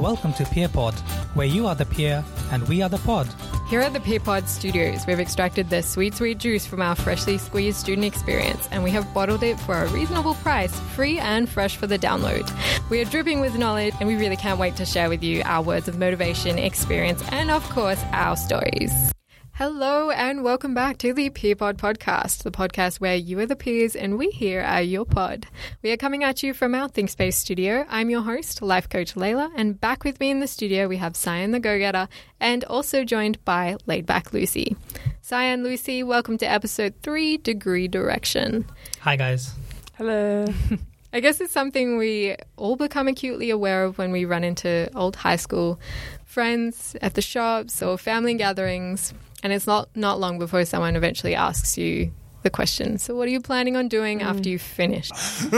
Welcome 0.00 0.32
to 0.34 0.44
PeerPod, 0.44 0.98
where 1.36 1.46
you 1.46 1.66
are 1.66 1.74
the 1.74 1.84
peer 1.84 2.24
and 2.52 2.66
we 2.68 2.80
are 2.80 2.88
the 2.88 2.96
pod. 2.96 3.28
Here 3.68 3.82
at 3.82 3.92
the 3.92 4.00
PeerPod 4.00 4.48
Studios, 4.48 5.06
we've 5.06 5.20
extracted 5.20 5.68
the 5.68 5.82
sweet, 5.82 6.14
sweet 6.14 6.38
juice 6.38 6.64
from 6.64 6.80
our 6.80 6.96
freshly 6.96 7.36
squeezed 7.36 7.76
student 7.76 8.06
experience, 8.06 8.66
and 8.72 8.82
we 8.82 8.90
have 8.92 9.12
bottled 9.12 9.42
it 9.42 9.60
for 9.60 9.74
a 9.74 9.88
reasonable 9.88 10.36
price, 10.36 10.80
free 10.96 11.18
and 11.18 11.50
fresh 11.50 11.76
for 11.76 11.86
the 11.86 11.98
download. 11.98 12.50
We 12.88 13.02
are 13.02 13.04
dripping 13.04 13.40
with 13.40 13.58
knowledge, 13.58 13.92
and 14.00 14.08
we 14.08 14.16
really 14.16 14.36
can't 14.36 14.58
wait 14.58 14.74
to 14.76 14.86
share 14.86 15.10
with 15.10 15.22
you 15.22 15.42
our 15.44 15.62
words 15.62 15.86
of 15.86 15.98
motivation, 15.98 16.58
experience, 16.58 17.22
and 17.28 17.50
of 17.50 17.62
course, 17.68 18.02
our 18.12 18.38
stories. 18.38 19.12
Hello 19.60 20.08
and 20.08 20.42
welcome 20.42 20.72
back 20.72 20.96
to 20.96 21.12
the 21.12 21.28
PeerPod 21.28 21.74
podcast, 21.74 22.44
the 22.44 22.50
podcast 22.50 22.98
where 22.98 23.14
you 23.14 23.38
are 23.40 23.44
the 23.44 23.54
peers 23.54 23.94
and 23.94 24.16
we 24.16 24.30
here 24.30 24.62
are 24.62 24.80
your 24.80 25.04
pod. 25.04 25.48
We 25.82 25.92
are 25.92 25.98
coming 25.98 26.24
at 26.24 26.42
you 26.42 26.54
from 26.54 26.74
our 26.74 26.88
ThinkSpace 26.88 27.34
studio. 27.34 27.84
I'm 27.90 28.08
your 28.08 28.22
host, 28.22 28.62
life 28.62 28.88
coach 28.88 29.16
Layla, 29.16 29.50
and 29.54 29.78
back 29.78 30.02
with 30.02 30.18
me 30.18 30.30
in 30.30 30.40
the 30.40 30.46
studio 30.46 30.88
we 30.88 30.96
have 30.96 31.14
Cyan 31.14 31.50
the 31.50 31.60
Go-Getter 31.60 32.08
and 32.40 32.64
also 32.64 33.04
joined 33.04 33.44
by 33.44 33.76
Laidback 33.86 34.32
Lucy. 34.32 34.78
Cyan, 35.20 35.62
Lucy, 35.62 36.02
welcome 36.02 36.38
to 36.38 36.46
episode 36.46 36.94
3, 37.02 37.36
Degree 37.36 37.86
Direction. 37.86 38.64
Hi, 39.00 39.16
guys. 39.16 39.52
Hello. 39.98 40.46
I 41.12 41.20
guess 41.20 41.38
it's 41.38 41.52
something 41.52 41.98
we 41.98 42.34
all 42.56 42.76
become 42.76 43.08
acutely 43.08 43.50
aware 43.50 43.84
of 43.84 43.98
when 43.98 44.10
we 44.10 44.24
run 44.24 44.42
into 44.42 44.90
old 44.96 45.16
high 45.16 45.36
school 45.36 45.78
friends 46.24 46.96
at 47.02 47.12
the 47.12 47.20
shops 47.20 47.82
or 47.82 47.98
family 47.98 48.32
gatherings. 48.32 49.12
And 49.42 49.52
it's 49.52 49.66
not, 49.66 49.88
not 49.96 50.20
long 50.20 50.38
before 50.38 50.64
someone 50.64 50.96
eventually 50.96 51.34
asks 51.34 51.78
you 51.78 52.12
the 52.42 52.50
question 52.50 52.98
So, 52.98 53.14
what 53.14 53.28
are 53.28 53.30
you 53.30 53.40
planning 53.40 53.76
on 53.76 53.88
doing 53.88 54.20
mm. 54.20 54.24
after 54.24 54.48
you 54.48 54.58
finish? 54.58 55.08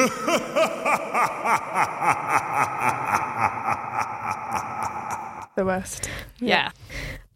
the 5.56 5.64
worst. 5.64 6.08
Yeah. 6.40 6.70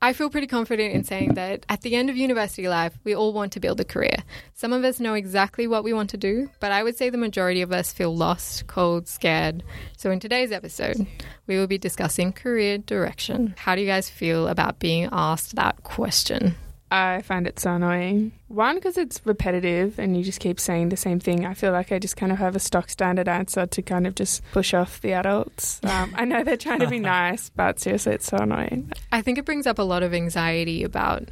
I 0.02 0.12
feel 0.12 0.28
pretty 0.28 0.46
confident 0.46 0.94
in 0.94 1.04
saying 1.04 1.34
that 1.34 1.64
at 1.68 1.80
the 1.80 1.94
end 1.96 2.10
of 2.10 2.16
university 2.16 2.68
life, 2.68 2.98
we 3.04 3.14
all 3.14 3.32
want 3.32 3.52
to 3.52 3.60
build 3.60 3.80
a 3.80 3.84
career. 3.84 4.16
Some 4.54 4.72
of 4.72 4.84
us 4.84 5.00
know 5.00 5.14
exactly 5.14 5.66
what 5.66 5.84
we 5.84 5.92
want 5.92 6.10
to 6.10 6.16
do, 6.16 6.50
but 6.60 6.70
I 6.70 6.82
would 6.82 6.96
say 6.96 7.08
the 7.08 7.16
majority 7.16 7.62
of 7.62 7.72
us 7.72 7.92
feel 7.92 8.14
lost, 8.14 8.66
cold, 8.66 9.08
scared. 9.08 9.62
So, 9.96 10.10
in 10.10 10.20
today's 10.20 10.52
episode, 10.52 11.06
we 11.46 11.56
will 11.56 11.66
be 11.66 11.78
discussing 11.78 12.32
career 12.32 12.78
direction. 12.78 13.54
How 13.56 13.74
do 13.74 13.80
you 13.80 13.86
guys 13.86 14.10
feel 14.10 14.48
about 14.48 14.78
being 14.78 15.08
asked 15.12 15.56
that 15.56 15.82
question? 15.82 16.56
I 16.90 17.22
find 17.22 17.46
it 17.48 17.58
so 17.58 17.72
annoying. 17.74 18.32
One, 18.48 18.76
because 18.76 18.96
it's 18.96 19.20
repetitive 19.24 19.98
and 19.98 20.16
you 20.16 20.22
just 20.22 20.38
keep 20.38 20.60
saying 20.60 20.90
the 20.90 20.96
same 20.96 21.18
thing. 21.18 21.44
I 21.44 21.52
feel 21.54 21.72
like 21.72 21.90
I 21.90 21.98
just 21.98 22.16
kind 22.16 22.30
of 22.30 22.38
have 22.38 22.54
a 22.54 22.60
stock 22.60 22.90
standard 22.90 23.26
answer 23.28 23.66
to 23.66 23.82
kind 23.82 24.06
of 24.06 24.14
just 24.14 24.42
push 24.52 24.72
off 24.72 25.00
the 25.00 25.12
adults. 25.12 25.80
Um, 25.96 26.12
I 26.16 26.24
know 26.24 26.44
they're 26.44 26.56
trying 26.56 26.80
to 26.80 26.88
be 26.88 26.98
nice, 27.00 27.50
but 27.50 27.80
seriously, 27.80 28.12
it's 28.14 28.26
so 28.26 28.36
annoying. 28.36 28.92
I 29.12 29.22
think 29.22 29.38
it 29.38 29.44
brings 29.44 29.66
up 29.66 29.78
a 29.78 29.82
lot 29.82 30.02
of 30.02 30.12
anxiety 30.14 30.84
about 30.84 31.28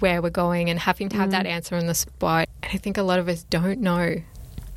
where 0.00 0.20
we're 0.22 0.30
going 0.30 0.68
and 0.70 0.78
having 0.78 1.08
to 1.10 1.16
have 1.16 1.28
Mm. 1.28 1.32
that 1.32 1.46
answer 1.46 1.76
on 1.76 1.86
the 1.86 1.94
spot. 1.94 2.48
And 2.62 2.72
I 2.74 2.76
think 2.78 2.98
a 2.98 3.02
lot 3.02 3.18
of 3.18 3.28
us 3.28 3.44
don't 3.44 3.80
know. 3.80 4.16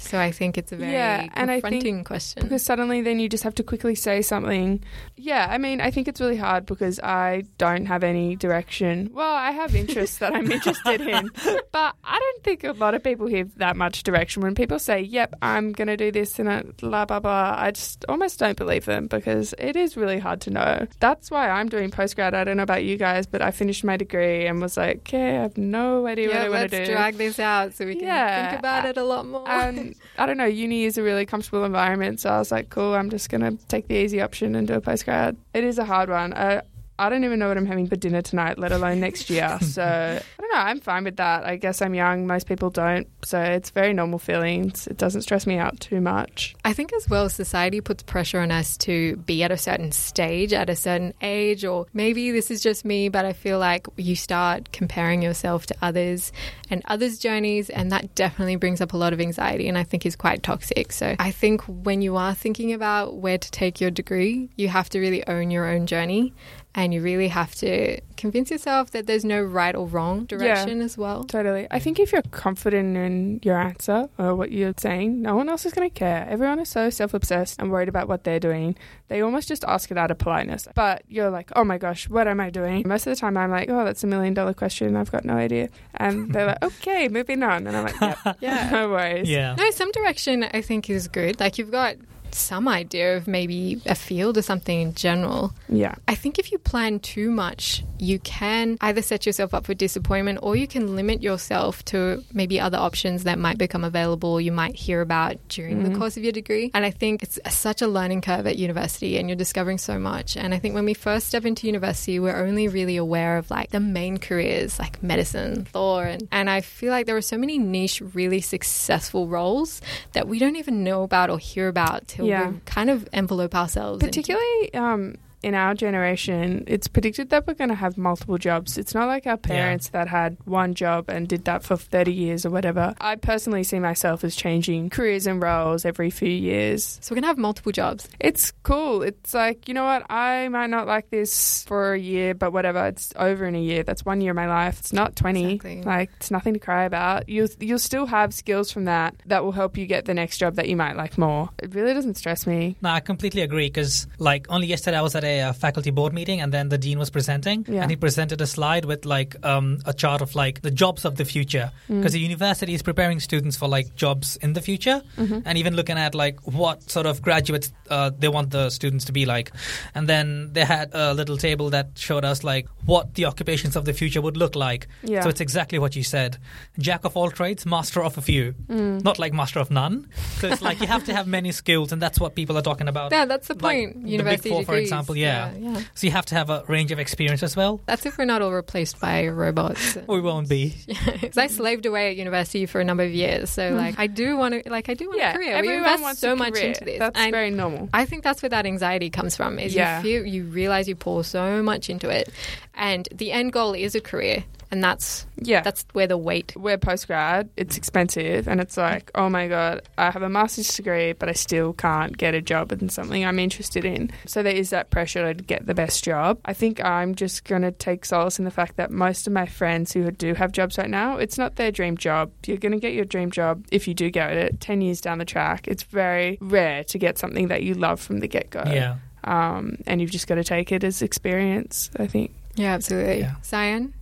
So 0.05 0.19
I 0.19 0.31
think 0.31 0.57
it's 0.57 0.71
a 0.71 0.75
very 0.75 0.91
Yeah, 0.91 1.27
and 1.33 1.49
I 1.51 1.55
think 1.55 1.63
confronting 1.63 2.03
question. 2.03 2.43
Because 2.43 2.63
suddenly 2.63 3.01
then 3.01 3.19
you 3.19 3.27
just 3.29 3.43
have 3.43 3.55
to 3.55 3.63
quickly 3.63 3.95
say 3.95 4.21
something. 4.21 4.83
Yeah, 5.15 5.47
I 5.49 5.57
mean, 5.57 5.81
I 5.81 5.91
think 5.91 6.07
it's 6.07 6.21
really 6.21 6.37
hard 6.37 6.65
because 6.65 6.99
I 6.99 7.43
don't 7.57 7.85
have 7.87 8.03
any 8.03 8.35
direction. 8.35 9.09
Well, 9.13 9.33
I 9.33 9.51
have 9.51 9.75
interests 9.75 10.17
that 10.19 10.33
I'm 10.35 10.51
interested 10.51 11.01
in, 11.01 11.29
but 11.71 11.95
I 12.03 12.19
don't 12.19 12.43
think 12.43 12.63
a 12.63 12.71
lot 12.73 12.93
of 12.93 13.03
people 13.03 13.27
have 13.29 13.57
that 13.57 13.75
much 13.75 14.03
direction. 14.03 14.41
When 14.41 14.55
people 14.55 14.79
say, 14.79 15.01
yep, 15.01 15.33
I'm 15.41 15.71
going 15.71 15.87
to 15.87 15.97
do 15.97 16.11
this 16.11 16.37
and 16.39 16.49
a 16.49 16.63
blah, 16.77 17.05
blah, 17.05 17.19
blah, 17.19 17.55
I 17.57 17.71
just 17.71 18.05
almost 18.07 18.39
don't 18.39 18.57
believe 18.57 18.85
them 18.85 19.07
because 19.07 19.53
it 19.57 19.75
is 19.75 19.97
really 19.97 20.19
hard 20.19 20.41
to 20.41 20.49
know. 20.51 20.87
That's 20.99 21.31
why 21.31 21.49
I'm 21.49 21.69
doing 21.69 21.91
postgrad. 21.91 22.33
I 22.33 22.43
don't 22.43 22.57
know 22.57 22.63
about 22.63 22.83
you 22.83 22.97
guys, 22.97 23.25
but 23.25 23.41
I 23.41 23.51
finished 23.51 23.83
my 23.83 23.97
degree 23.97 24.45
and 24.45 24.61
was 24.61 24.77
like, 24.77 24.97
okay, 24.99 25.37
I 25.37 25.41
have 25.41 25.57
no 25.57 26.05
idea 26.07 26.27
what 26.29 26.37
I 26.37 26.49
want 26.49 26.61
to 26.63 26.67
do. 26.69 26.77
let's 26.77 26.89
drag 26.89 27.15
this 27.15 27.39
out 27.39 27.73
so 27.73 27.85
we 27.85 27.95
can 27.95 28.03
Yeah, 28.05 28.49
think 28.49 28.59
about 28.59 28.85
it 28.85 28.97
a 28.97 29.03
lot 29.03 29.25
more. 29.27 29.47
And 29.49 29.94
I 30.17 30.25
don't 30.25 30.37
know, 30.37 30.45
uni 30.45 30.85
is 30.85 30.97
a 30.97 31.03
really 31.03 31.25
comfortable 31.25 31.65
environment, 31.65 32.19
so 32.19 32.29
I 32.29 32.39
was 32.39 32.51
like, 32.51 32.69
cool, 32.69 32.93
I'm 32.93 33.09
just 33.09 33.29
gonna 33.29 33.53
take 33.67 33.87
the 33.87 33.95
easy 33.95 34.21
option 34.21 34.55
and 34.55 34.67
do 34.67 34.75
a 34.75 34.81
postgrad. 34.81 35.35
It 35.53 35.63
is 35.63 35.77
a 35.77 35.85
hard 35.85 36.09
one. 36.09 36.33
I, 36.33 36.61
I 36.97 37.09
don't 37.09 37.23
even 37.25 37.39
know 37.39 37.49
what 37.49 37.57
I'm 37.57 37.65
having 37.65 37.87
for 37.87 37.95
dinner 37.95 38.21
tonight, 38.21 38.57
let 38.57 38.71
alone 38.71 38.99
next 38.99 39.29
year. 39.29 39.59
So 39.75 39.83
I 39.83 40.41
don't 40.41 40.51
know, 40.53 40.59
I'm 40.59 40.79
fine 40.79 41.03
with 41.03 41.17
that. 41.17 41.43
I 41.43 41.57
guess 41.57 41.81
I'm 41.81 41.93
young, 41.93 42.27
most 42.27 42.47
people 42.47 42.69
don't, 42.69 43.07
so 43.23 43.41
it's 43.41 43.71
very 43.71 43.93
normal 43.93 44.19
feelings. 44.19 44.87
It 44.87 44.95
doesn't 44.95 45.23
stress 45.23 45.45
me 45.45 45.57
out 45.57 45.79
too 45.79 45.99
much. 45.99 46.55
I 46.63 46.71
think 46.71 46.93
as 46.93 47.09
well, 47.09 47.27
society 47.29 47.81
puts 47.81 48.03
pressure 48.03 48.39
on 48.39 48.51
us 48.51 48.77
to 48.77 49.17
be 49.17 49.43
at 49.43 49.51
a 49.51 49.57
certain 49.57 49.91
stage, 49.91 50.53
at 50.53 50.69
a 50.69 50.75
certain 50.75 51.13
age, 51.21 51.65
or 51.65 51.87
maybe 51.93 52.31
this 52.31 52.51
is 52.51 52.61
just 52.61 52.85
me, 52.85 53.09
but 53.09 53.25
I 53.25 53.33
feel 53.33 53.59
like 53.59 53.87
you 53.97 54.15
start 54.15 54.71
comparing 54.71 55.21
yourself 55.21 55.65
to 55.67 55.75
others 55.81 56.31
and 56.69 56.81
others' 56.85 57.17
journeys, 57.17 57.69
and 57.69 57.91
that 57.91 58.15
definitely 58.15 58.55
brings 58.55 58.79
up 58.79 58.93
a 58.93 58.97
lot 58.97 59.11
of 59.11 59.19
anxiety 59.19 59.67
and 59.67 59.77
I 59.77 59.83
think 59.83 60.05
is 60.05 60.15
quite 60.15 60.43
toxic. 60.43 60.93
So 60.93 61.15
I 61.19 61.31
think 61.31 61.63
when 61.63 62.01
you 62.01 62.15
are 62.15 62.33
thinking 62.33 62.71
about 62.71 63.17
where 63.17 63.37
to 63.37 63.51
take 63.51 63.81
your 63.81 63.91
degree, 63.91 64.49
you 64.55 64.69
have 64.69 64.89
to 64.89 64.99
really 64.99 65.25
own 65.27 65.51
your 65.51 65.65
own 65.65 65.85
journey. 65.87 66.33
And 66.77 66.93
you 66.93 67.01
really 67.01 67.29
have 67.29 67.55
to 67.55 68.01
convince 68.17 68.51
yourself 68.51 68.91
that 68.91 69.07
there's 69.07 69.23
no 69.23 69.41
right 69.41 69.73
or 69.73 69.87
wrong 69.87 70.25
direction 70.25 70.81
as 70.81 70.97
well. 70.97 71.23
Totally. 71.23 71.67
I 71.71 71.79
think 71.79 71.99
if 71.99 72.11
you're 72.11 72.21
confident 72.31 72.97
in 72.97 73.39
your 73.43 73.57
answer 73.57 74.09
or 74.17 74.35
what 74.35 74.51
you're 74.51 74.73
saying, 74.77 75.21
no 75.21 75.37
one 75.37 75.47
else 75.47 75.65
is 75.65 75.71
going 75.71 75.89
to 75.89 75.93
care. 75.93 76.27
Everyone 76.29 76.59
is 76.59 76.67
so 76.67 76.89
self 76.89 77.13
obsessed 77.13 77.59
and 77.59 77.71
worried 77.71 77.87
about 77.87 78.09
what 78.09 78.25
they're 78.25 78.41
doing. 78.41 78.75
They 79.07 79.21
almost 79.21 79.47
just 79.47 79.63
ask 79.65 79.89
it 79.89 79.97
out 79.97 80.11
of 80.11 80.17
politeness. 80.17 80.67
But 80.75 81.03
you're 81.07 81.29
like, 81.29 81.49
oh 81.55 81.63
my 81.63 81.77
gosh, 81.77 82.09
what 82.09 82.27
am 82.27 82.41
I 82.41 82.49
doing? 82.49 82.85
Most 82.85 83.07
of 83.07 83.15
the 83.15 83.19
time, 83.19 83.37
I'm 83.37 83.51
like, 83.51 83.69
oh, 83.69 83.85
that's 83.85 84.03
a 84.03 84.07
million 84.07 84.33
dollar 84.33 84.53
question. 84.53 84.97
I've 84.97 85.11
got 85.11 85.23
no 85.23 85.35
idea. 85.35 85.69
And 85.95 86.29
they're 86.33 86.47
like, 86.47 86.61
okay, 86.63 87.07
moving 87.07 87.41
on. 87.41 87.67
And 87.67 87.77
I'm 87.77 87.85
like, 87.85 88.01
yep, 88.01 88.37
Yeah. 88.41 88.69
no 88.73 88.89
worries. 88.89 89.29
Yeah. 89.29 89.55
No, 89.55 89.69
some 89.71 89.91
direction 89.93 90.43
I 90.43 90.61
think 90.61 90.89
is 90.89 91.07
good. 91.07 91.39
Like 91.39 91.57
you've 91.57 91.71
got 91.71 91.95
some 92.35 92.67
idea 92.67 93.17
of 93.17 93.27
maybe 93.27 93.81
a 93.85 93.95
field 93.95 94.37
or 94.37 94.41
something 94.41 94.81
in 94.81 94.93
general. 94.93 95.53
Yeah. 95.69 95.95
I 96.07 96.15
think 96.15 96.39
if 96.39 96.51
you 96.51 96.57
plan 96.57 96.99
too 96.99 97.31
much, 97.31 97.83
you 97.99 98.19
can 98.19 98.77
either 98.81 99.01
set 99.01 99.25
yourself 99.25 99.53
up 99.53 99.65
for 99.65 99.73
disappointment 99.73 100.39
or 100.41 100.55
you 100.55 100.67
can 100.67 100.95
limit 100.95 101.21
yourself 101.21 101.83
to 101.85 102.23
maybe 102.33 102.59
other 102.59 102.77
options 102.77 103.23
that 103.23 103.39
might 103.39 103.57
become 103.57 103.83
available, 103.83 104.39
you 104.39 104.51
might 104.51 104.75
hear 104.75 105.01
about 105.01 105.37
during 105.49 105.83
the 105.83 105.89
mm-hmm. 105.89 105.99
course 105.99 106.17
of 106.17 106.23
your 106.23 106.31
degree. 106.31 106.71
And 106.73 106.85
I 106.85 106.91
think 106.91 107.23
it's 107.23 107.39
such 107.49 107.81
a 107.81 107.87
learning 107.87 108.21
curve 108.21 108.47
at 108.47 108.57
university 108.57 109.17
and 109.17 109.29
you're 109.29 109.35
discovering 109.35 109.77
so 109.77 109.99
much. 109.99 110.37
And 110.37 110.53
I 110.53 110.59
think 110.59 110.75
when 110.75 110.85
we 110.85 110.93
first 110.93 111.27
step 111.27 111.45
into 111.45 111.67
university, 111.67 112.19
we're 112.19 112.35
only 112.35 112.67
really 112.67 112.97
aware 112.97 113.37
of 113.37 113.49
like 113.49 113.71
the 113.71 113.79
main 113.79 114.17
careers 114.17 114.79
like 114.79 115.01
medicine, 115.01 115.67
law. 115.73 116.01
And, 116.01 116.27
and 116.31 116.49
I 116.49 116.61
feel 116.61 116.91
like 116.91 117.05
there 117.05 117.17
are 117.17 117.21
so 117.21 117.37
many 117.37 117.57
niche, 117.57 118.01
really 118.13 118.41
successful 118.41 119.27
roles 119.27 119.81
that 120.13 120.27
we 120.27 120.39
don't 120.39 120.55
even 120.55 120.83
know 120.83 121.03
about 121.03 121.29
or 121.29 121.39
hear 121.39 121.67
about 121.67 122.07
till 122.07 122.24
Yeah. 122.27 122.49
we 122.49 122.59
kind 122.65 122.89
of 122.89 123.07
envelope 123.13 123.55
ourselves. 123.55 124.03
into- 124.03 124.07
Particularly 124.21 124.73
um, 124.73 125.15
in 125.45 125.53
our 125.53 125.75
generation, 125.75 126.63
it's 126.65 126.87
predicted 126.87 127.29
that 127.29 127.45
we're 127.45 127.53
going 127.53 127.69
to 127.69 127.75
have 127.75 127.99
multiple 127.99 128.39
jobs. 128.39 128.79
It's 128.79 128.95
not 128.95 129.05
like 129.07 129.27
our 129.27 129.37
parents 129.37 129.89
that 129.89 130.07
had 130.07 130.37
one 130.45 130.73
job 130.73 131.07
and 131.07 131.27
did 131.27 131.45
that 131.45 131.61
for 131.63 131.77
30 131.77 132.11
years 132.11 132.47
or 132.47 132.49
whatever. 132.49 132.95
I 132.99 133.15
personally 133.15 133.63
see 133.63 133.77
myself 133.77 134.23
as 134.23 134.35
changing 134.35 134.89
careers 134.89 135.27
and 135.27 135.39
roles 135.39 135.85
every 135.85 136.09
few 136.09 136.31
years. 136.31 136.97
So 136.99 137.13
we're 137.13 137.17
gonna 137.17 137.27
have 137.27 137.37
multiple 137.37 137.71
jobs. 137.71 138.09
It's 138.19 138.53
cool. 138.63 139.03
It's 139.03 139.35
like, 139.35 139.67
you 139.67 139.75
know 139.75 139.83
what? 139.83 140.09
I 140.09 140.47
might 140.47 140.71
not 140.71 140.87
like 140.87 141.11
this 141.11 141.63
for 141.65 141.93
a 141.93 141.99
year, 141.99 142.33
but 142.33 142.51
whatever. 142.51 142.87
It's 142.87 143.13
over 143.15 143.45
in 143.45 143.53
a 143.53 143.61
year. 143.61 143.83
That's 143.83 144.03
one 144.03 144.21
year 144.21 144.31
of 144.31 144.35
my 144.35 144.47
life. 144.47 144.79
It's 144.79 144.93
not 144.93 145.15
20. 145.15 145.53
Exactly. 145.53 145.83
Like, 145.83 146.09
it's 146.17 146.31
nothing 146.31 146.55
to 146.55 146.59
cry 146.59 146.85
about. 146.85 147.29
You'll, 147.29 147.49
you'll 147.59 147.77
still 147.77 148.07
have 148.07 148.33
skills 148.33 148.71
from 148.71 148.85
that 148.85 149.13
that 149.27 149.43
will 149.43 149.51
help 149.51 149.77
you 149.77 149.85
get 149.85 150.05
the 150.05 150.15
next 150.15 150.39
job 150.39 150.55
that 150.55 150.67
you 150.69 150.75
might 150.75 150.97
like 150.97 151.19
more. 151.19 151.51
It 151.61 151.75
really 151.75 151.93
doesn't 151.93 152.15
stress 152.15 152.47
me. 152.47 152.77
No, 152.81 152.89
I 152.89 152.99
completely 152.99 153.43
agree 153.43 153.67
because, 153.67 154.07
like, 154.17 154.47
only 154.49 154.65
yesterday 154.65 154.97
I 154.97 155.01
was 155.01 155.13
at 155.13 155.23
a, 155.23 155.34
uh 155.41 155.53
faculty 155.53 155.91
board 155.91 156.13
meeting 156.13 156.41
and 156.41 156.53
then 156.53 156.69
the 156.69 156.77
dean 156.77 156.99
was 156.99 157.09
presenting 157.09 157.65
Yeah. 157.67 157.81
and 157.81 157.91
he 157.91 157.95
presented 157.97 158.41
a 158.41 158.47
slide 158.47 158.85
with, 158.85 159.05
like, 159.05 159.35
um, 159.45 159.79
a 159.85 159.93
chart 159.93 160.21
of, 160.21 160.35
like, 160.35 160.61
the 160.61 160.71
jobs 160.71 161.05
of 161.05 161.15
the 161.15 161.25
future 161.25 161.71
Mm. 161.89 161.97
because 161.99 162.13
the 162.13 162.19
university 162.19 162.73
is 162.73 162.81
preparing 162.81 163.19
students 163.19 163.57
for, 163.57 163.67
like, 163.67 163.95
jobs 163.95 164.37
in 164.41 164.53
the 164.53 164.61
future 164.61 165.01
Mm-hmm. 165.17 165.39
and 165.45 165.57
even 165.57 165.75
looking 165.75 165.97
at, 165.97 166.13
like, 166.15 166.37
what 166.45 166.89
sort 166.89 167.05
of 167.05 167.21
graduates 167.21 167.71
uh, 167.89 168.09
they 168.19 168.27
want 168.29 168.49
the 168.51 168.69
students 168.69 169.05
to 169.05 169.11
be 169.11 169.25
like. 169.25 169.51
And 169.93 170.07
then 170.09 170.49
they 170.53 170.65
had 170.65 170.89
a 170.93 171.13
little 171.13 171.37
table 171.37 171.69
that 171.71 171.87
showed 171.95 172.25
us, 172.25 172.43
like, 172.43 172.67
what 172.85 173.13
the 173.15 173.25
occupations 173.25 173.75
of 173.75 173.85
the 173.85 173.93
future 173.93 174.21
would 174.21 174.37
look 174.37 174.55
like. 174.55 174.87
Yeah. 175.03 175.21
So 175.23 175.29
it's 175.29 175.41
exactly 175.41 175.77
what 175.79 175.95
you 175.95 176.03
said 176.03 176.37
jack 176.79 177.05
of 177.05 177.15
all 177.17 177.29
trades, 177.31 177.65
master 177.65 178.03
of 178.03 178.17
a 178.17 178.21
few. 178.21 178.53
Mm. 178.67 179.03
Not 179.03 179.19
like 179.19 179.33
master 179.33 179.59
of 179.59 179.69
none. 179.71 180.07
So 180.39 180.47
it's 180.47 180.61
like 180.61 180.79
you 180.81 180.87
have 180.87 181.03
to 181.05 181.13
have 181.13 181.27
many 181.27 181.51
skills, 181.51 181.91
and 181.91 182.01
that's 182.01 182.19
what 182.19 182.35
people 182.35 182.57
are 182.57 182.61
talking 182.63 182.87
about. 182.87 183.11
Yeah, 183.15 183.25
that's 183.25 183.47
the 183.47 183.53
Like, 183.55 183.61
point. 183.63 184.03
the 184.03 184.09
University 184.17 184.49
big 184.49 184.55
four, 184.57 184.63
for 184.65 184.75
example, 184.83 185.15
Yeah. 185.15 185.24
Yeah. 185.25 185.81
So 185.93 186.07
you 186.07 186.11
have 186.11 186.25
to 186.27 186.35
have 186.35 186.49
a 186.49 186.63
range 186.67 186.91
of 186.91 186.99
experience 186.99 187.43
as 187.43 187.55
well. 187.55 187.81
That's 187.85 188.05
if 188.05 188.17
we're 188.17 188.25
not 188.25 188.41
all 188.41 188.51
replaced 188.51 188.99
by 188.99 189.27
robots. 189.27 189.97
We 190.07 190.21
won't 190.21 190.47
be. 190.49 190.75
Because 191.05 191.37
I 191.37 191.47
slaved 191.47 191.85
away 191.85 192.09
at 192.09 192.15
university 192.15 192.65
for 192.65 192.79
a 192.79 192.83
number 192.83 193.03
of 193.03 193.11
years, 193.11 193.49
so 193.49 193.71
hmm. 193.71 193.77
like 193.77 193.95
I 193.97 194.07
do 194.07 194.37
want 194.37 194.63
to, 194.63 194.69
like 194.69 194.89
I 194.89 194.93
do 194.93 195.07
want 195.07 195.19
yeah, 195.19 195.31
a 195.31 195.35
career. 195.35 195.49
We 195.49 195.53
everyone 195.53 195.77
invest 195.77 196.03
wants 196.03 196.19
so 196.19 196.33
a 196.33 196.35
much 196.35 196.57
into 196.57 196.85
this. 196.85 196.99
That's 196.99 197.17
And 197.19 197.31
very 197.31 197.51
normal. 197.51 197.89
I 197.93 198.05
think 198.05 198.23
that's 198.23 198.41
where 198.41 198.49
that 198.49 198.65
anxiety 198.65 199.09
comes 199.09 199.35
from. 199.35 199.59
Is 199.59 199.73
Yeah. 199.73 199.97
you 199.97 200.03
feel 200.03 200.25
you 200.25 200.43
realize 200.43 200.87
you 200.87 200.95
pour 200.95 201.23
so 201.23 201.61
much 201.63 201.89
into 201.89 202.09
it, 202.09 202.29
and 202.75 203.07
the 203.13 203.31
end 203.31 203.51
goal 203.53 203.73
is 203.73 203.95
a 203.95 204.01
career, 204.01 204.43
and 204.75 204.83
that's 204.83 205.25
Yeah. 205.37 205.61
that's 205.61 205.85
where 205.93 206.05
the 206.07 206.17
weight. 206.17 206.53
we're 206.57 206.77
post 206.77 207.07
grad, 207.07 207.49
it's 207.55 207.77
expensive, 207.77 208.47
and 208.47 208.59
it's 208.59 208.75
like, 208.77 209.09
oh 209.15 209.29
my 209.29 209.47
god, 209.47 209.81
I 209.97 210.11
have 210.11 210.21
a 210.21 210.29
master's 210.29 210.67
degree, 210.75 211.13
but 211.13 211.29
I 211.29 211.33
still 211.33 211.73
can't 211.73 212.15
get 212.17 212.35
a 212.35 212.41
job 212.41 212.71
in 212.73 212.89
something 212.89 213.25
I'm 213.25 213.39
interested 213.39 213.85
in. 213.85 214.11
So 214.25 214.43
there 214.43 214.53
is 214.55 214.69
that 214.71 214.89
pressure 214.89 215.33
to 215.33 215.43
get 215.43 215.65
the 215.65 215.73
best 215.73 216.03
job. 216.03 216.39
I 216.45 216.53
think 216.53 216.83
I'm 216.83 217.15
just 217.15 217.45
going 217.45 217.61
to 217.61 217.71
take 217.71 218.03
solace 218.05 218.37
in 218.37 218.45
the 218.45 218.51
fact 218.51 218.75
that 218.75 218.91
most 218.91 219.27
of 219.27 219.33
my 219.33 219.45
friends 219.45 219.93
who 219.93 220.11
do 220.11 220.33
have 220.33 220.51
jobs 220.51 220.77
right 220.77 220.89
now, 220.89 221.17
it's 221.17 221.37
not 221.37 221.55
their 221.55 221.71
dream 221.71 221.95
job. 221.97 222.31
You're 222.45 222.57
going 222.57 222.73
to 222.73 222.79
get 222.79 222.93
your 222.93 223.05
dream 223.05 223.31
job 223.31 223.65
if 223.71 223.87
you 223.87 223.93
do 223.93 224.09
get 224.09 224.33
it 224.33 224.59
10 224.59 224.81
years 224.81 224.99
down 225.01 225.17
the 225.19 225.25
track. 225.25 225.67
It's 225.67 225.83
very 225.83 226.37
rare 226.41 226.83
to 226.85 226.97
get 226.97 227.17
something 227.17 227.47
that 227.47 227.63
you 227.63 227.73
love 227.75 228.01
from 228.01 228.19
the 228.19 228.27
get 228.27 228.49
go. 228.49 228.63
Yeah. 228.65 228.97
Um, 229.23 229.77
and 229.87 230.01
you've 230.01 230.11
just 230.11 230.27
got 230.27 230.35
to 230.35 230.43
take 230.43 230.71
it 230.71 230.83
as 230.83 231.01
experience, 231.01 231.89
I 231.97 232.07
think. 232.07 232.31
Yeah, 232.55 232.73
absolutely. 232.73 233.19
Yeah. 233.19 233.35
Cyan, 233.41 233.93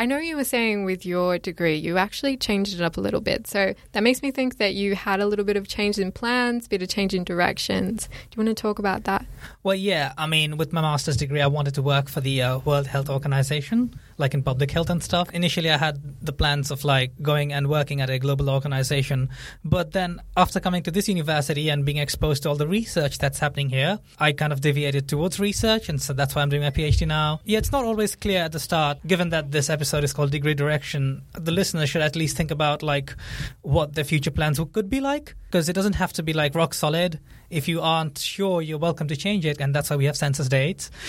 I 0.00 0.06
know 0.06 0.16
you 0.16 0.34
were 0.34 0.44
saying 0.44 0.86
with 0.86 1.04
your 1.04 1.38
degree, 1.38 1.76
you 1.76 1.98
actually 1.98 2.38
changed 2.38 2.72
it 2.72 2.80
up 2.80 2.96
a 2.96 3.02
little 3.02 3.20
bit. 3.20 3.46
So 3.46 3.74
that 3.92 4.02
makes 4.02 4.22
me 4.22 4.30
think 4.30 4.56
that 4.56 4.72
you 4.72 4.94
had 4.94 5.20
a 5.20 5.26
little 5.26 5.44
bit 5.44 5.58
of 5.58 5.68
change 5.68 5.98
in 5.98 6.10
plans, 6.10 6.66
bit 6.66 6.80
of 6.80 6.88
change 6.88 7.12
in 7.12 7.22
directions. 7.22 8.06
Do 8.06 8.40
you 8.40 8.46
want 8.46 8.56
to 8.56 8.62
talk 8.62 8.78
about 8.78 9.04
that? 9.04 9.26
Well, 9.62 9.74
yeah. 9.74 10.14
I 10.16 10.26
mean, 10.26 10.56
with 10.56 10.72
my 10.72 10.80
master's 10.80 11.18
degree, 11.18 11.42
I 11.42 11.48
wanted 11.48 11.74
to 11.74 11.82
work 11.82 12.08
for 12.08 12.22
the 12.22 12.40
uh, 12.40 12.58
World 12.60 12.86
Health 12.86 13.10
Organization, 13.10 13.94
like 14.20 14.34
in 14.34 14.42
public 14.42 14.70
health 14.70 14.90
and 14.90 15.02
stuff. 15.02 15.30
Initially, 15.32 15.70
I 15.70 15.78
had 15.78 16.00
the 16.24 16.32
plans 16.32 16.70
of 16.70 16.84
like 16.84 17.12
going 17.22 17.52
and 17.52 17.68
working 17.68 18.00
at 18.00 18.10
a 18.10 18.18
global 18.18 18.50
organization, 18.50 19.30
but 19.64 19.92
then 19.92 20.20
after 20.36 20.60
coming 20.60 20.82
to 20.84 20.90
this 20.90 21.08
university 21.08 21.68
and 21.68 21.84
being 21.84 21.96
exposed 21.96 22.44
to 22.44 22.50
all 22.50 22.56
the 22.56 22.68
research 22.68 23.18
that's 23.18 23.38
happening 23.38 23.70
here, 23.70 23.98
I 24.18 24.32
kind 24.32 24.52
of 24.52 24.60
deviated 24.60 25.08
towards 25.08 25.40
research, 25.40 25.88
and 25.88 26.00
so 26.00 26.12
that's 26.12 26.34
why 26.34 26.42
I'm 26.42 26.50
doing 26.50 26.62
my 26.62 26.70
PhD 26.70 27.06
now. 27.06 27.40
Yeah, 27.44 27.58
it's 27.58 27.72
not 27.72 27.84
always 27.84 28.14
clear 28.14 28.42
at 28.42 28.52
the 28.52 28.60
start. 28.60 28.98
Given 29.06 29.30
that 29.30 29.50
this 29.50 29.70
episode 29.70 30.04
is 30.04 30.12
called 30.12 30.30
Degree 30.30 30.54
Direction, 30.54 31.22
the 31.32 31.52
listener 31.52 31.86
should 31.86 32.02
at 32.02 32.14
least 32.14 32.36
think 32.36 32.50
about 32.50 32.82
like 32.82 33.16
what 33.62 33.94
their 33.94 34.04
future 34.04 34.30
plans 34.30 34.60
could 34.72 34.90
be 34.90 35.00
like, 35.00 35.34
because 35.46 35.68
it 35.68 35.72
doesn't 35.72 35.94
have 35.94 36.12
to 36.12 36.22
be 36.22 36.32
like 36.32 36.54
rock 36.54 36.74
solid. 36.74 37.18
If 37.50 37.66
you 37.68 37.80
aren't 37.80 38.16
sure, 38.18 38.62
you're 38.62 38.78
welcome 38.78 39.08
to 39.08 39.16
change 39.16 39.44
it, 39.44 39.60
and 39.60 39.74
that's 39.74 39.90
why 39.90 39.96
we 39.96 40.04
have 40.04 40.16
census 40.16 40.48
dates. 40.48 40.90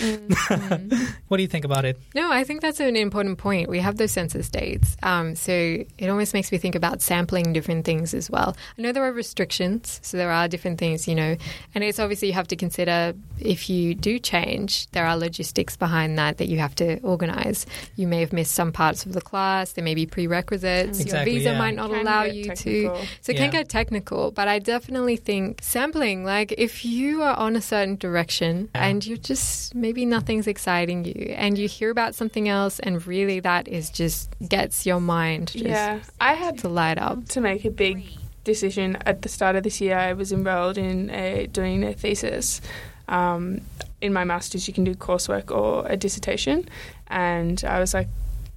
what 1.28 1.36
do 1.36 1.42
you 1.42 1.48
think 1.48 1.64
about 1.64 1.84
it? 1.84 1.98
No, 2.14 2.30
I 2.30 2.44
think 2.44 2.60
that's 2.60 2.80
an 2.80 2.96
important 2.96 3.38
point. 3.38 3.68
We 3.68 3.78
have 3.78 3.96
those 3.96 4.10
census 4.12 4.48
dates. 4.48 4.96
Um, 5.02 5.34
so 5.36 5.52
it 5.52 6.08
almost 6.08 6.34
makes 6.34 6.50
me 6.52 6.58
think 6.58 6.74
about 6.74 7.00
sampling 7.02 7.52
different 7.52 7.84
things 7.84 8.12
as 8.14 8.28
well. 8.30 8.56
I 8.78 8.82
know 8.82 8.92
there 8.92 9.04
are 9.04 9.12
restrictions, 9.12 10.00
so 10.02 10.16
there 10.16 10.30
are 10.30 10.48
different 10.48 10.78
things, 10.78 11.06
you 11.06 11.14
know, 11.14 11.36
and 11.74 11.84
it's 11.84 11.98
obviously 11.98 12.28
you 12.28 12.34
have 12.34 12.48
to 12.48 12.56
consider 12.56 13.14
if 13.38 13.70
you 13.70 13.94
do 13.94 14.18
change, 14.18 14.88
there 14.90 15.06
are 15.06 15.16
logistics 15.16 15.76
behind 15.76 16.18
that 16.18 16.38
that 16.38 16.48
you 16.48 16.58
have 16.58 16.74
to 16.76 16.98
organize. 17.00 17.66
You 17.96 18.06
may 18.08 18.20
have 18.20 18.32
missed 18.32 18.52
some 18.52 18.72
parts 18.72 19.06
of 19.06 19.12
the 19.12 19.20
class, 19.20 19.72
there 19.72 19.84
may 19.84 19.94
be 19.94 20.06
prerequisites, 20.06 21.00
Exactly, 21.00 21.32
your 21.32 21.38
visa 21.40 21.50
yeah. 21.52 21.58
might 21.58 21.74
not 21.76 21.90
allow 21.90 22.24
get 22.24 22.34
you 22.34 22.44
to. 22.54 22.84
So 23.20 23.30
it 23.32 23.36
Yeah. 23.36 23.42
can 23.42 23.50
get 23.50 23.68
technical, 23.68 24.30
but 24.32 24.48
I 24.48 24.58
definitely 24.58 25.16
think 25.16 25.60
sampling, 25.62 26.24
like 26.32 26.50
if 26.66 26.74
you 26.84 27.22
are 27.22 27.36
on 27.46 27.52
a 27.56 27.60
certain 27.72 27.96
direction 28.06 28.52
Yeah. 28.74 28.86
and 28.86 28.98
you're 29.06 29.24
just 29.32 29.74
maybe 29.84 30.02
nothing's 30.16 30.46
exciting 30.54 30.98
you 31.10 31.20
and 31.44 31.52
you 31.60 31.66
hear 31.78 31.90
about 31.96 32.14
something 32.20 32.46
else 32.58 32.74
and 32.86 32.94
really 33.14 33.38
that 33.40 33.64
is 33.68 33.84
just 34.02 34.20
gets 34.56 34.76
your 34.90 35.00
mind 35.00 35.44
just 35.52 35.64
yeah, 35.64 35.98
I 36.30 36.32
had 36.44 36.54
to 36.62 36.68
light 36.80 36.98
up. 37.08 37.18
to 37.34 37.40
make 37.40 37.62
a 37.64 37.70
big 37.86 37.96
decision 38.44 38.88
at 39.10 39.16
the 39.22 39.28
start 39.28 39.54
of 39.58 39.62
this 39.62 39.80
year. 39.84 39.96
I 40.08 40.12
was 40.14 40.32
enrolled 40.32 40.76
in 40.88 41.10
a, 41.10 41.46
doing 41.58 41.84
a 41.84 41.92
thesis. 42.02 42.60
Um, 43.08 43.60
in 44.00 44.12
my 44.12 44.24
master's, 44.24 44.66
you 44.68 44.74
can 44.74 44.84
do 44.90 44.94
coursework 45.06 45.46
or 45.60 45.86
a 45.86 45.96
dissertation, 45.96 46.58
and 47.06 47.62
I 47.74 47.78
was 47.78 47.92
like, 47.94 48.08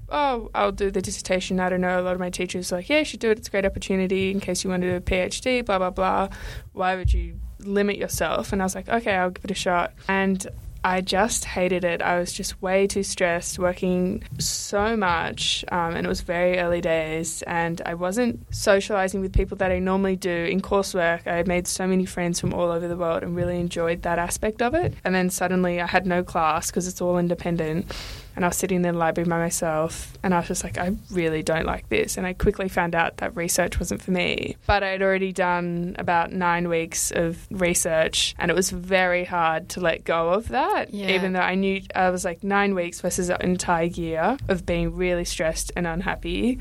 "Oh, 0.10 0.50
I'll 0.56 0.72
do 0.84 0.90
the 0.98 1.02
dissertation." 1.02 1.60
I 1.60 1.68
don't 1.70 1.82
know. 1.82 2.00
A 2.00 2.06
lot 2.08 2.14
of 2.18 2.20
my 2.20 2.32
teachers 2.32 2.72
were 2.72 2.78
like, 2.80 2.90
"Yeah, 2.90 3.00
you 3.00 3.06
should 3.06 3.20
do 3.26 3.30
it. 3.32 3.38
It's 3.38 3.48
a 3.48 3.52
great 3.52 3.66
opportunity 3.72 4.32
in 4.32 4.40
case 4.40 4.64
you 4.64 4.70
want 4.72 4.82
to 4.86 4.90
do 4.90 4.96
a 4.96 5.02
PhD." 5.10 5.64
Blah 5.68 5.78
blah 5.78 5.92
blah. 6.00 6.30
Why 6.74 6.96
would 6.96 7.12
you 7.14 7.28
limit 7.66 7.98
yourself? 7.98 8.54
And 8.54 8.62
I 8.62 8.66
was 8.66 8.76
like, 8.76 8.90
"Okay, 8.90 9.14
I'll 9.14 9.32
give 9.32 9.46
it 9.46 9.52
a 9.52 9.56
shot." 9.56 9.94
And 10.08 10.46
I 10.86 11.02
just 11.02 11.46
hated 11.46 11.84
it. 11.84 12.04
I 12.04 12.20
was 12.20 12.32
just 12.32 12.62
way 12.62 12.86
too 12.86 13.02
stressed, 13.02 13.58
working 13.58 14.24
so 14.38 14.96
much, 14.96 15.66
um, 15.72 15.96
and 15.96 16.06
it 16.06 16.08
was 16.08 16.22
very 16.22 16.60
early 16.60 16.80
days. 16.80 17.42
And 17.48 17.82
I 17.88 17.96
wasn't 17.96 18.46
socializing 18.54 19.22
with 19.22 19.34
people 19.34 19.58
that 19.58 19.72
I 19.72 19.80
normally 19.80 20.16
do 20.16 20.30
in 20.30 20.62
coursework. 20.62 21.26
I 21.26 21.42
made 21.42 21.66
so 21.66 21.88
many 21.88 22.06
friends 22.06 22.40
from 22.40 22.54
all 22.54 22.70
over 22.70 22.88
the 22.88 22.96
world 22.96 23.24
and 23.24 23.36
really 23.36 23.60
enjoyed 23.60 24.04
that 24.04 24.20
aspect 24.20 24.62
of 24.62 24.76
it. 24.76 24.94
And 25.04 25.16
then 25.16 25.32
suddenly 25.32 25.82
I 25.82 25.88
had 25.88 26.06
no 26.06 26.24
class 26.24 26.70
because 26.70 26.88
it's 26.88 27.02
all 27.02 27.18
independent. 27.18 27.92
And 28.36 28.44
I 28.44 28.50
was 28.50 28.58
sitting 28.58 28.78
in 28.78 28.82
the 28.82 28.92
library 28.94 29.30
by 29.30 29.38
myself, 29.40 30.18
and 30.24 30.34
I 30.34 30.40
was 30.40 30.48
just 30.48 30.64
like, 30.64 30.78
I 30.78 30.92
really 31.12 31.42
don't 31.44 31.66
like 31.66 31.88
this. 31.90 32.18
And 32.18 32.28
I 32.28 32.34
quickly 32.34 32.68
found 32.70 32.94
out 32.96 33.18
that 33.18 33.36
research 33.36 33.80
wasn't 33.80 34.02
for 34.02 34.12
me. 34.12 34.58
But 34.68 34.84
I'd 34.84 35.02
already 35.02 35.32
done 35.32 35.96
about 35.98 36.32
nine 36.34 36.68
weeks 36.68 37.12
of 37.12 37.48
research, 37.50 38.36
and 38.38 38.52
it 38.52 38.54
was 38.54 38.70
very 38.72 39.24
hard 39.24 39.70
to 39.70 39.80
let 39.80 40.04
go 40.04 40.30
of 40.30 40.50
that, 40.50 40.94
Yeah. 40.94 41.12
even 41.16 41.34
though 41.34 41.40
I 41.40 41.56
knew 41.56 41.82
I 41.96 42.10
was 42.10 42.26
like 42.26 42.44
nine 42.44 42.76
weeks 42.76 43.02
versus 43.02 43.30
an 43.30 43.38
entire 43.42 43.86
year 43.86 44.38
of 44.50 44.66
being 44.66 44.94
really 44.96 45.26
stressed 45.26 45.72
and 45.76 45.88
unhappy 45.88 46.60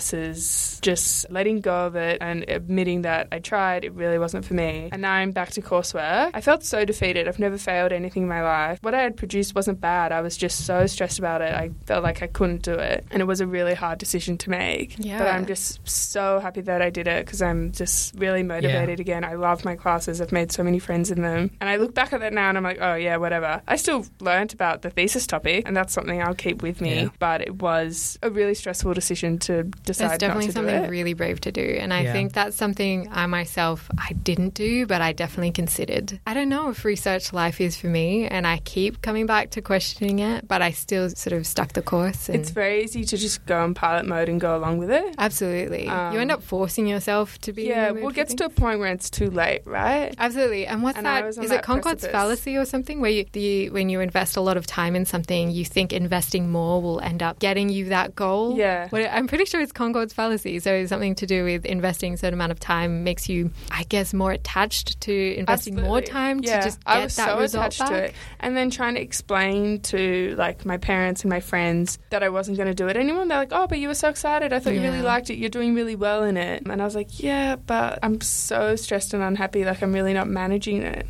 versus 0.00 0.78
just 0.82 1.28
letting 1.30 1.60
go 1.60 1.86
of 1.86 1.96
it 1.96 2.18
and 2.20 2.44
admitting 2.48 3.02
that 3.02 3.28
I 3.32 3.38
tried, 3.38 3.84
it 3.84 3.92
really 3.92 4.18
wasn't 4.18 4.44
for 4.44 4.54
me. 4.54 4.88
And 4.92 5.02
now 5.02 5.12
I'm 5.12 5.32
back 5.32 5.50
to 5.52 5.62
coursework. 5.62 6.30
I 6.34 6.40
felt 6.40 6.64
so 6.64 6.84
defeated. 6.84 7.26
I've 7.28 7.38
never 7.38 7.58
failed 7.58 7.92
anything 7.92 8.22
in 8.24 8.28
my 8.28 8.42
life. 8.42 8.78
What 8.82 8.94
I 8.94 9.02
had 9.02 9.16
produced 9.16 9.54
wasn't 9.54 9.80
bad. 9.80 10.12
I 10.12 10.20
was 10.20 10.36
just 10.36 10.66
so 10.66 10.86
stressed 10.86 11.15
about 11.18 11.42
it. 11.42 11.52
I 11.52 11.70
felt 11.86 12.02
like 12.02 12.22
I 12.22 12.26
couldn't 12.26 12.62
do 12.62 12.74
it. 12.74 13.04
And 13.10 13.20
it 13.22 13.24
was 13.26 13.40
a 13.40 13.46
really 13.46 13.74
hard 13.74 13.98
decision 13.98 14.38
to 14.38 14.50
make. 14.50 14.96
Yeah. 14.98 15.18
But 15.18 15.28
I'm 15.28 15.46
just 15.46 15.86
so 15.88 16.38
happy 16.40 16.60
that 16.62 16.82
I 16.82 16.90
did 16.90 17.06
it 17.08 17.24
because 17.24 17.42
I'm 17.42 17.72
just 17.72 18.14
really 18.16 18.42
motivated 18.42 19.00
again. 19.00 19.24
I 19.24 19.34
love 19.34 19.64
my 19.64 19.76
classes. 19.76 20.20
I've 20.20 20.32
made 20.32 20.52
so 20.52 20.62
many 20.62 20.78
friends 20.78 21.10
in 21.10 21.22
them. 21.22 21.50
And 21.60 21.68
I 21.70 21.76
look 21.76 21.94
back 21.94 22.12
at 22.12 22.20
that 22.20 22.32
now 22.32 22.48
and 22.48 22.58
I'm 22.58 22.64
like, 22.64 22.78
oh, 22.80 22.94
yeah, 22.94 23.16
whatever. 23.16 23.62
I 23.66 23.76
still 23.76 24.04
learnt 24.20 24.52
about 24.54 24.82
the 24.82 24.90
thesis 24.90 25.26
topic 25.26 25.64
and 25.66 25.76
that's 25.76 25.92
something 25.92 26.20
I'll 26.22 26.34
keep 26.34 26.62
with 26.62 26.80
me. 26.80 27.02
Yeah. 27.02 27.08
But 27.18 27.40
it 27.42 27.56
was 27.56 28.18
a 28.22 28.30
really 28.30 28.54
stressful 28.54 28.94
decision 28.94 29.38
to 29.40 29.64
decide 29.64 30.10
That's 30.10 30.18
definitely 30.18 30.46
not 30.46 30.50
to 30.50 30.52
something 30.54 30.78
do 30.80 30.84
it. 30.84 30.90
really 30.90 31.14
brave 31.14 31.40
to 31.42 31.52
do. 31.52 31.76
And 31.80 31.92
I 31.92 32.02
Yeah. 32.02 32.12
think 32.12 32.32
that's 32.32 32.56
something 32.56 33.08
I 33.12 33.26
myself 33.26 33.88
I 33.98 34.12
didn't 34.12 34.54
do, 34.54 34.86
but 34.86 35.00
I 35.02 35.12
definitely 35.12 35.52
considered. 35.52 36.20
I 36.26 36.34
don't 36.34 36.48
know 36.48 36.68
if 36.70 36.84
research 36.84 37.32
life 37.32 37.60
is 37.60 37.76
for 37.76 37.86
me 37.88 38.26
and 38.26 38.46
I 38.46 38.58
keep 38.58 39.02
coming 39.02 39.26
back 39.26 39.50
to 39.50 39.62
questioning 39.62 40.18
it, 40.20 40.46
but 40.48 40.62
I 40.62 40.70
still 40.70 41.05
sort 41.10 41.32
of 41.32 41.46
stuck 41.46 41.72
the 41.74 41.82
course 41.82 42.28
and 42.28 42.38
It's 42.38 42.50
very 42.50 42.84
easy 42.84 43.04
to 43.04 43.16
just 43.16 43.44
go 43.46 43.64
in 43.64 43.74
pilot 43.74 44.06
mode 44.06 44.28
and 44.28 44.40
go 44.40 44.56
along 44.56 44.78
with 44.78 44.90
it. 44.90 45.14
Absolutely. 45.18 45.84
you 45.84 45.90
Um, 45.92 46.16
end 46.16 46.30
up 46.32 46.42
forcing 46.42 46.86
yourself 46.86 47.38
to 47.40 47.52
be 47.52 47.64
Yeah, 47.64 47.90
well, 47.92 48.08
it 48.08 48.14
gets 48.14 48.34
to 48.34 48.44
a 48.46 48.48
point 48.48 48.80
where 48.80 48.92
it's 48.92 49.10
too 49.10 49.30
late, 49.30 49.62
right? 49.66 50.14
Absolutely. 50.18 50.66
And 50.66 50.82
what's 50.82 50.96
And 50.96 51.06
that? 51.06 51.26
Is 51.26 51.36
that 51.36 51.50
it 51.50 51.62
Concorde's 51.62 52.02
precipice. 52.02 52.12
fallacy 52.12 52.56
or 52.56 52.64
something 52.64 53.00
where 53.00 53.10
you, 53.10 53.24
the 53.32 53.70
when 53.70 53.88
you 53.88 54.00
invest 54.00 54.36
a 54.36 54.40
lot 54.40 54.56
of 54.56 54.66
time 54.66 54.96
in 54.96 55.04
something, 55.04 55.50
you 55.50 55.64
think 55.64 55.92
investing 55.92 56.50
more 56.50 56.80
will 56.82 57.00
end 57.00 57.22
up 57.22 57.38
getting 57.38 57.68
you 57.68 57.86
that 57.86 58.14
goal? 58.16 58.56
Yeah. 58.56 58.88
I'm 58.92 59.26
pretty 59.26 59.44
sure 59.44 59.60
it's 59.60 59.72
Concorde's 59.72 60.12
fallacy. 60.12 60.58
So 60.60 60.72
it's 60.72 60.88
something 60.90 61.14
to 61.16 61.26
do 61.26 61.44
with 61.44 61.64
investing 61.64 62.14
a 62.14 62.16
certain 62.16 62.34
amount 62.34 62.52
of 62.52 62.60
time 62.60 63.04
makes 63.04 63.28
you, 63.28 63.50
I 63.70 63.84
guess, 63.84 64.12
more 64.14 64.32
attached 64.32 65.00
to 65.02 65.34
investing 65.36 65.76
more 65.76 66.00
time 66.00 66.40
yeah, 66.40 66.58
to 66.58 66.64
just 66.64 66.84
get 66.84 66.96
I 66.96 67.04
was 67.04 67.16
that 67.16 67.28
so 67.28 67.38
result 67.40 67.62
attached 67.66 67.78
back. 67.80 67.88
to 67.90 67.94
it, 68.06 68.14
and 68.40 68.56
then 68.56 68.70
trying 68.70 68.94
to 68.94 69.00
explain 69.00 69.80
to 69.82 70.34
like 70.38 70.64
my 70.64 70.76
parents 70.76 70.95
and 71.02 71.24
my 71.26 71.40
friends 71.40 71.98
that 72.10 72.22
I 72.22 72.28
wasn't 72.28 72.56
going 72.56 72.68
to 72.68 72.74
do 72.74 72.88
it 72.88 72.96
anymore. 72.96 73.26
They're 73.26 73.38
like, 73.38 73.52
"Oh, 73.52 73.66
but 73.66 73.78
you 73.78 73.88
were 73.88 73.94
so 73.94 74.08
excited. 74.08 74.52
I 74.52 74.58
thought 74.58 74.74
you 74.74 74.80
really 74.82 75.02
liked 75.02 75.30
it. 75.30 75.36
You're 75.36 75.50
doing 75.50 75.74
really 75.74 75.96
well 75.96 76.22
in 76.24 76.36
it." 76.36 76.64
And 76.66 76.80
I 76.80 76.84
was 76.84 76.94
like, 76.94 77.22
"Yeah, 77.22 77.56
but 77.56 77.98
I'm 78.02 78.20
so 78.20 78.76
stressed 78.76 79.14
and 79.14 79.22
unhappy. 79.22 79.64
Like 79.64 79.82
I'm 79.82 79.92
really 79.92 80.12
not 80.12 80.28
managing 80.28 80.82
it." 80.82 81.06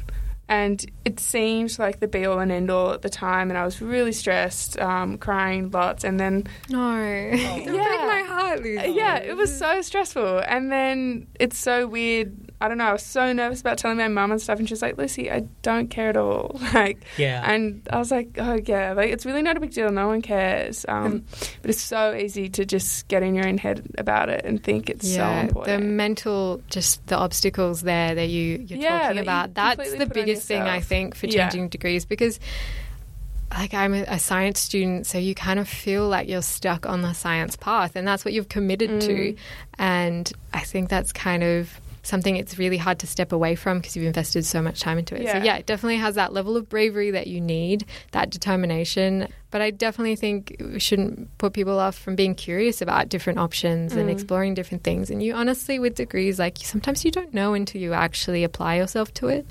And 0.48 0.84
it 1.04 1.18
seemed 1.18 1.76
like 1.78 1.98
the 1.98 2.06
be 2.06 2.24
all 2.24 2.38
and 2.38 2.52
end 2.52 2.70
all 2.70 2.92
at 2.92 3.02
the 3.02 3.08
time, 3.10 3.50
and 3.50 3.58
I 3.58 3.64
was 3.64 3.82
really 3.82 4.12
stressed, 4.12 4.78
um, 4.78 5.18
crying 5.18 5.70
lots, 5.72 6.04
and 6.04 6.20
then 6.20 6.46
No. 6.68 6.96
It 6.96 7.64
broke 7.66 7.74
Yeah. 7.76 8.06
my 8.06 8.22
heart, 8.28 8.62
Lucy. 8.62 8.78
Uh, 8.78 8.92
yeah, 8.92 9.16
it 9.16 9.36
was 9.36 9.56
so 9.56 9.82
stressful. 9.82 10.38
And 10.46 10.70
then 10.70 11.26
it's 11.40 11.58
so 11.58 11.88
weird. 11.88 12.32
I 12.58 12.68
don't 12.68 12.78
know. 12.78 12.84
I 12.86 12.92
was 12.92 13.02
so 13.02 13.32
nervous 13.34 13.60
about 13.60 13.76
telling 13.76 13.98
my 13.98 14.08
mum 14.08 14.30
and 14.30 14.40
stuff, 14.40 14.58
and 14.58 14.66
she 14.66 14.72
was 14.72 14.80
like, 14.80 14.96
"Lucy, 14.96 15.30
I 15.30 15.40
don't 15.62 15.88
care 15.90 16.08
at 16.10 16.16
all." 16.16 16.58
Like, 16.72 17.04
Yeah. 17.18 17.42
and 17.50 17.82
I 17.92 17.98
was 17.98 18.10
like, 18.10 18.30
"Oh 18.38 18.58
yeah, 18.64 18.92
like 18.94 19.10
it's 19.10 19.26
really 19.26 19.42
not 19.42 19.56
a 19.56 19.60
big 19.60 19.72
deal. 19.72 19.90
No 19.90 20.06
one 20.06 20.22
cares." 20.22 20.86
Um, 20.88 21.24
but 21.60 21.70
it's 21.70 21.82
so 21.82 22.14
easy 22.14 22.48
to 22.50 22.64
just 22.64 23.08
get 23.08 23.22
in 23.22 23.34
your 23.34 23.46
own 23.46 23.58
head 23.58 23.82
about 23.98 24.28
it 24.30 24.42
and 24.44 24.62
think 24.62 24.88
it's 24.88 25.06
so 25.06 25.16
Yeah, 25.18 25.48
the 25.64 25.78
mental, 25.78 26.62
just 26.70 27.06
the 27.08 27.16
obstacles 27.16 27.82
there 27.82 28.14
that 28.14 28.28
you 28.28 28.64
you're 28.66 28.78
Yeah, 28.78 28.90
that 28.90 29.02
talking 29.02 29.16
you 29.16 29.22
about. 29.22 29.54
That's 29.54 29.92
the 29.94 30.06
biggest 30.06 30.35
thing 30.36 30.62
I 30.62 30.80
think 30.80 31.14
for 31.14 31.26
Yeah. 31.26 31.48
changing 31.48 31.68
degrees 31.68 32.04
because 32.04 32.38
like 33.52 33.74
I'm 33.74 33.94
a, 33.94 34.18
science 34.18 34.58
student, 34.58 35.06
so 35.06 35.18
you 35.18 35.34
kind 35.34 35.60
of 35.60 35.68
feel 35.68 36.08
like 36.08 36.28
you're 36.28 36.42
stuck 36.42 36.84
on 36.84 37.02
the 37.02 37.12
science 37.12 37.56
path, 37.56 37.94
and 37.94 38.06
that's 38.06 38.24
what 38.24 38.34
you've 38.34 38.48
committed 38.48 39.00
to. 39.02 39.14
Mm. 39.14 39.36
And 39.78 40.32
I 40.52 40.60
think 40.60 40.88
that's 40.88 41.12
kind 41.12 41.44
of 41.44 41.70
something 42.02 42.36
it's 42.36 42.56
really 42.58 42.76
hard 42.76 42.98
to 43.00 43.06
step 43.06 43.32
away 43.32 43.54
from 43.56 43.78
because 43.78 43.96
you've 43.96 44.06
invested 44.06 44.44
so 44.44 44.60
much 44.62 44.80
time 44.80 44.98
into 44.98 45.14
it. 45.14 45.26
So 45.26 45.38
Yeah. 45.38 45.42
yeah, 45.44 45.56
it 45.56 45.66
definitely 45.66 45.96
has 45.96 46.14
that 46.16 46.32
level 46.32 46.56
of 46.56 46.68
bravery 46.68 47.10
that 47.12 47.26
you 47.28 47.40
need, 47.40 47.84
that 48.12 48.30
determination. 48.30 49.26
But 49.50 49.60
I 49.60 49.70
definitely 49.70 50.14
think 50.16 50.56
we 50.60 50.78
shouldn't 50.78 51.36
put 51.38 51.52
people 51.52 51.78
off 51.80 51.96
from 51.96 52.14
being 52.14 52.34
curious 52.36 52.80
about 52.82 53.08
different 53.08 53.38
options 53.40 53.94
and 53.94 54.08
Mm. 54.08 54.12
exploring 54.12 54.54
different 54.54 54.84
things. 54.84 55.10
And 55.10 55.20
you 55.22 55.34
honestly, 55.34 55.78
with 55.80 55.94
degrees, 55.96 56.38
like 56.38 56.58
sometimes 56.62 57.04
you 57.04 57.10
don't 57.10 57.32
know 57.34 57.54
until 57.54 57.80
you 57.80 57.92
actually 57.92 58.44
apply 58.44 58.76
yourself 58.76 59.12
to 59.14 59.28
it. 59.28 59.46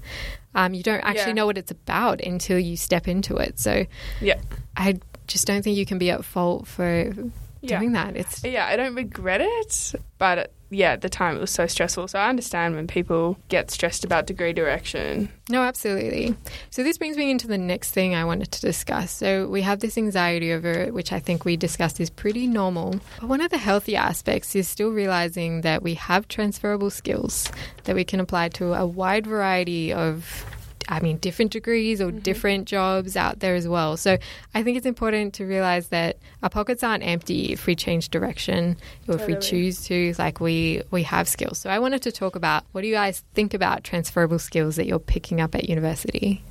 Um, 0.55 0.73
you 0.73 0.81
don't 0.81 1.01
actually 1.01 1.27
Yeah. 1.27 1.33
know 1.33 1.45
what 1.45 1.57
it's 1.57 1.71
about 1.71 2.21
until 2.21 2.57
you 2.57 2.77
step 2.77 3.07
into 3.07 3.35
it. 3.37 3.59
So 3.59 3.85
Yeah. 4.21 4.39
I 4.77 4.99
just 5.27 5.45
don't 5.45 5.61
think 5.61 5.77
you 5.77 5.85
can 5.85 5.97
be 5.99 6.09
at 6.09 6.23
fault 6.25 6.65
for 6.67 7.13
Yeah. 7.61 7.77
doing 7.79 7.91
that. 7.91 8.15
It's 8.15 8.43
Yeah, 8.43 8.65
I 8.65 8.75
don't 8.75 8.95
regret 8.95 9.41
it, 9.41 9.93
but 10.17 10.51
yeah, 10.69 10.91
at 10.91 11.01
the 11.01 11.09
time 11.09 11.35
it 11.35 11.41
was 11.41 11.51
so 11.51 11.67
stressful. 11.67 12.07
So 12.07 12.19
I 12.19 12.29
understand 12.29 12.75
when 12.75 12.87
people 12.87 13.37
get 13.49 13.71
stressed 13.71 14.03
about 14.03 14.27
degree 14.27 14.53
direction. 14.53 15.29
No, 15.49 15.61
absolutely. 15.61 16.35
So 16.71 16.83
this 16.83 16.97
brings 16.97 17.17
me 17.17 17.29
into 17.29 17.47
the 17.47 17.57
next 17.57 17.91
thing 17.91 18.15
I 18.15 18.25
wanted 18.25 18.51
to 18.51 18.61
discuss. 18.61 19.11
So 19.11 19.47
we 19.47 19.61
have 19.61 19.79
this 19.79 19.97
anxiety 19.97 20.51
over 20.51 20.71
it, 20.71 20.93
which 20.93 21.11
I 21.13 21.19
think 21.19 21.45
we 21.45 21.55
discussed 21.55 21.99
is 21.99 22.09
pretty 22.09 22.47
normal. 22.47 22.99
But 23.19 23.29
one 23.29 23.41
of 23.41 23.51
the 23.51 23.57
healthy 23.57 23.95
aspects 23.95 24.55
is 24.55 24.67
still 24.67 24.89
realizing 24.89 25.61
that 25.61 25.83
we 25.83 25.93
have 25.95 26.27
transferable 26.27 26.89
skills 26.89 27.51
that 27.83 27.95
we 27.95 28.03
can 28.03 28.19
apply 28.19 28.49
to 28.49 28.73
a 28.73 28.85
wide 28.85 29.27
variety 29.27 29.93
of 29.93 30.45
I 30.87 30.99
mean, 30.99 31.17
different 31.17 31.51
degrees 31.51 32.01
or 32.01 32.07
mm-hmm. 32.07 32.19
different 32.19 32.67
jobs 32.67 33.17
out 33.17 33.39
there 33.39 33.55
as 33.55 33.67
well. 33.67 33.97
So 33.97 34.17
I 34.53 34.63
think 34.63 34.77
it's 34.77 34.85
important 34.85 35.33
to 35.35 35.45
realize 35.45 35.87
that 35.89 36.17
our 36.43 36.49
pockets 36.49 36.83
aren't 36.83 37.03
empty 37.03 37.51
if 37.51 37.65
we 37.65 37.75
change 37.75 38.09
direction 38.09 38.77
or 39.07 39.15
if 39.15 39.27
we 39.27 39.35
choose 39.35 39.85
to. 39.87 40.13
Like 40.17 40.39
we 40.39 40.81
we 40.91 41.03
have 41.03 41.27
skills. 41.27 41.57
So 41.59 41.69
I 41.69 41.79
wanted 41.79 42.01
to 42.03 42.11
talk 42.11 42.35
about 42.35 42.63
what 42.71 42.81
do 42.81 42.87
you 42.87 42.93
guys 42.93 43.23
think 43.33 43.53
about 43.53 43.83
transferable 43.83 44.39
skills 44.39 44.75
that 44.75 44.85
you're 44.85 44.99
picking 44.99 45.41
up 45.41 45.55
at 45.55 45.69
university? 45.69 46.43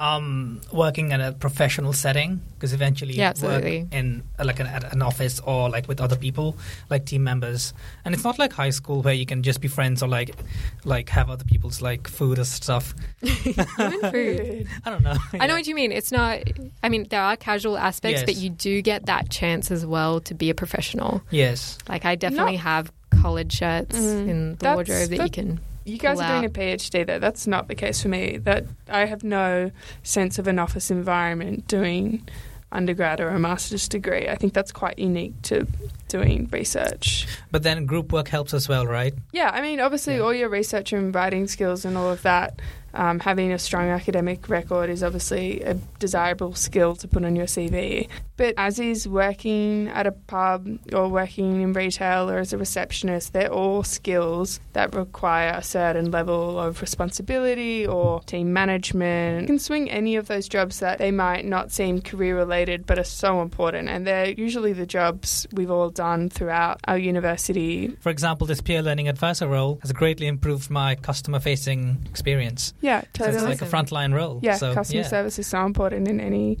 Um, 0.00 0.60
working 0.72 1.10
in 1.12 1.20
a 1.20 1.32
professional 1.32 1.92
setting 1.92 2.40
because 2.54 2.72
eventually 2.72 3.14
Yeah, 3.14 3.32
you 3.36 3.42
work 3.42 3.64
absolutely. 3.64 3.88
in 3.98 4.22
uh, 4.38 4.44
like 4.44 4.60
an, 4.60 4.66
at 4.66 4.92
an 4.92 5.02
office 5.02 5.40
or 5.40 5.68
like 5.68 5.88
with 5.88 6.00
other 6.00 6.16
people 6.16 6.56
like 6.88 7.04
team 7.04 7.24
members 7.24 7.72
and 8.04 8.14
it's 8.14 8.22
not 8.24 8.38
like 8.38 8.52
high 8.52 8.70
school 8.70 9.02
where 9.02 9.14
you 9.14 9.26
can 9.26 9.42
just 9.42 9.60
be 9.60 9.68
friends 9.68 10.02
or 10.02 10.08
like 10.08 10.34
like 10.84 11.08
have 11.08 11.28
other 11.30 11.44
people's 11.44 11.82
like 11.82 12.06
food 12.08 12.38
or 12.38 12.44
stuff 12.44 12.94
Even 13.22 13.64
food. 14.12 14.68
i 14.84 14.90
don't 14.90 15.02
know 15.02 15.16
I 15.40 15.46
know 15.46 15.54
what 15.54 15.66
you 15.66 15.74
mean. 15.74 15.92
It's 15.92 16.12
not. 16.12 16.40
I 16.82 16.88
mean, 16.88 17.06
there 17.10 17.20
are 17.22 17.36
casual 17.36 17.76
aspects, 17.78 18.20
Yes. 18.20 18.26
but 18.26 18.36
you 18.36 18.50
do 18.50 18.82
get 18.82 19.06
that 19.06 19.30
chance 19.30 19.70
as 19.70 19.84
well 19.84 20.20
to 20.20 20.34
be 20.34 20.50
a 20.50 20.54
professional. 20.54 21.22
yes 21.30 21.78
Like 21.88 22.04
I 22.04 22.14
definitely 22.14 22.52
Not- 22.56 22.62
have 22.62 22.92
college 23.22 23.52
shirts 23.52 23.96
Mhm. 23.96 24.28
in 24.28 24.50
the 24.52 24.56
That's- 24.58 24.76
wardrobe 24.76 25.10
that 25.10 25.24
you 25.24 25.30
can. 25.30 25.60
You 25.88 25.98
guys 25.98 26.16
Pull 26.18 26.24
are 26.26 26.40
doing 26.40 26.44
a 26.44 26.50
PhD 26.50 27.06
though. 27.06 27.18
That's 27.18 27.46
not 27.46 27.68
the 27.68 27.74
case 27.74 28.02
for 28.02 28.08
me. 28.08 28.36
That 28.38 28.64
I 28.88 29.06
have 29.06 29.24
no 29.24 29.70
sense 30.02 30.38
of 30.38 30.46
an 30.46 30.58
office 30.58 30.90
environment 30.90 31.66
doing 31.66 32.28
undergrad 32.70 33.18
or 33.20 33.28
a 33.30 33.38
master's 33.38 33.88
degree. 33.88 34.28
I 34.28 34.34
think 34.36 34.52
that's 34.52 34.72
quite 34.72 34.98
unique 34.98 35.40
to 35.44 35.66
doing 36.08 36.48
research. 36.52 37.26
but 37.50 37.62
then 37.62 37.86
group 37.86 38.12
work 38.12 38.28
helps 38.28 38.52
as 38.54 38.68
well 38.68 38.86
right 38.86 39.14
Yeah, 39.32 39.50
I 39.52 39.60
mean, 39.62 39.78
obviously, 39.80 40.16
Yeah. 40.16 40.20
all 40.22 40.34
your 40.34 40.48
research 40.50 40.92
and 40.92 41.14
writing 41.14 41.46
skills 41.48 41.84
and 41.86 41.96
all 41.98 42.10
of 42.10 42.22
that, 42.22 42.60
um, 42.94 43.20
having 43.20 43.52
a 43.52 43.58
strong 43.58 43.88
academic 43.88 44.48
record 44.48 44.90
is 44.90 45.02
obviously 45.02 45.62
a 45.62 45.74
desirable 45.98 46.54
skill 46.54 46.96
to 46.96 47.08
put 47.08 47.24
on 47.24 47.36
your 47.36 47.46
CV. 47.46 48.08
But 48.36 48.54
as 48.56 48.78
is 48.78 49.08
working 49.08 49.88
at 49.88 50.06
a 50.06 50.12
pub 50.12 50.68
or 50.92 51.08
working 51.08 51.60
in 51.60 51.72
retail 51.72 52.30
or 52.30 52.38
as 52.38 52.52
a 52.52 52.58
receptionist, 52.58 53.32
they're 53.32 53.52
all 53.52 53.82
skills 53.82 54.60
that 54.74 54.94
require 54.94 55.54
a 55.56 55.62
certain 55.62 56.12
level 56.12 56.58
of 56.58 56.80
responsibility 56.80 57.84
or 57.86 58.20
team 58.22 58.52
management. 58.52 59.42
You 59.42 59.46
can 59.48 59.58
swing 59.58 59.90
any 59.90 60.14
of 60.14 60.28
those 60.28 60.48
jobs 60.48 60.78
that 60.78 60.98
they 60.98 61.10
might 61.10 61.44
not 61.44 61.72
seem 61.72 62.00
career 62.00 62.36
related 62.36 62.86
but 62.86 62.98
are 62.98 63.04
so 63.04 63.42
important. 63.42 63.88
And 63.88 64.06
they're 64.06 64.30
usually 64.30 64.72
the 64.72 64.86
jobs 64.86 65.46
we've 65.52 65.70
all 65.70 65.90
done 65.90 66.28
throughout 66.28 66.80
our 66.86 66.98
university 66.98 67.88
for 68.00 68.10
example 68.10 68.46
this 68.46 68.60
peer 68.60 68.82
learning 68.82 69.08
advisor 69.08 69.48
role 69.48 69.78
has 69.82 69.92
greatly 69.92 70.26
improved 70.26 70.70
my 70.70 70.94
customer 70.94 71.40
facing 71.40 71.98
experience 72.06 72.72
Yeah, 72.80 73.00
so 73.00 73.24
totally. 73.24 73.52
it's 73.52 73.60
like 73.60 73.62
a 73.62 73.72
frontline 73.72 74.14
role 74.14 74.40
yeah, 74.42 74.56
so 74.56 74.72
customer 74.74 75.02
yeah. 75.02 75.08
service 75.08 75.38
is 75.38 75.46
so 75.46 75.64
important 75.64 76.06
in 76.08 76.20
any 76.20 76.58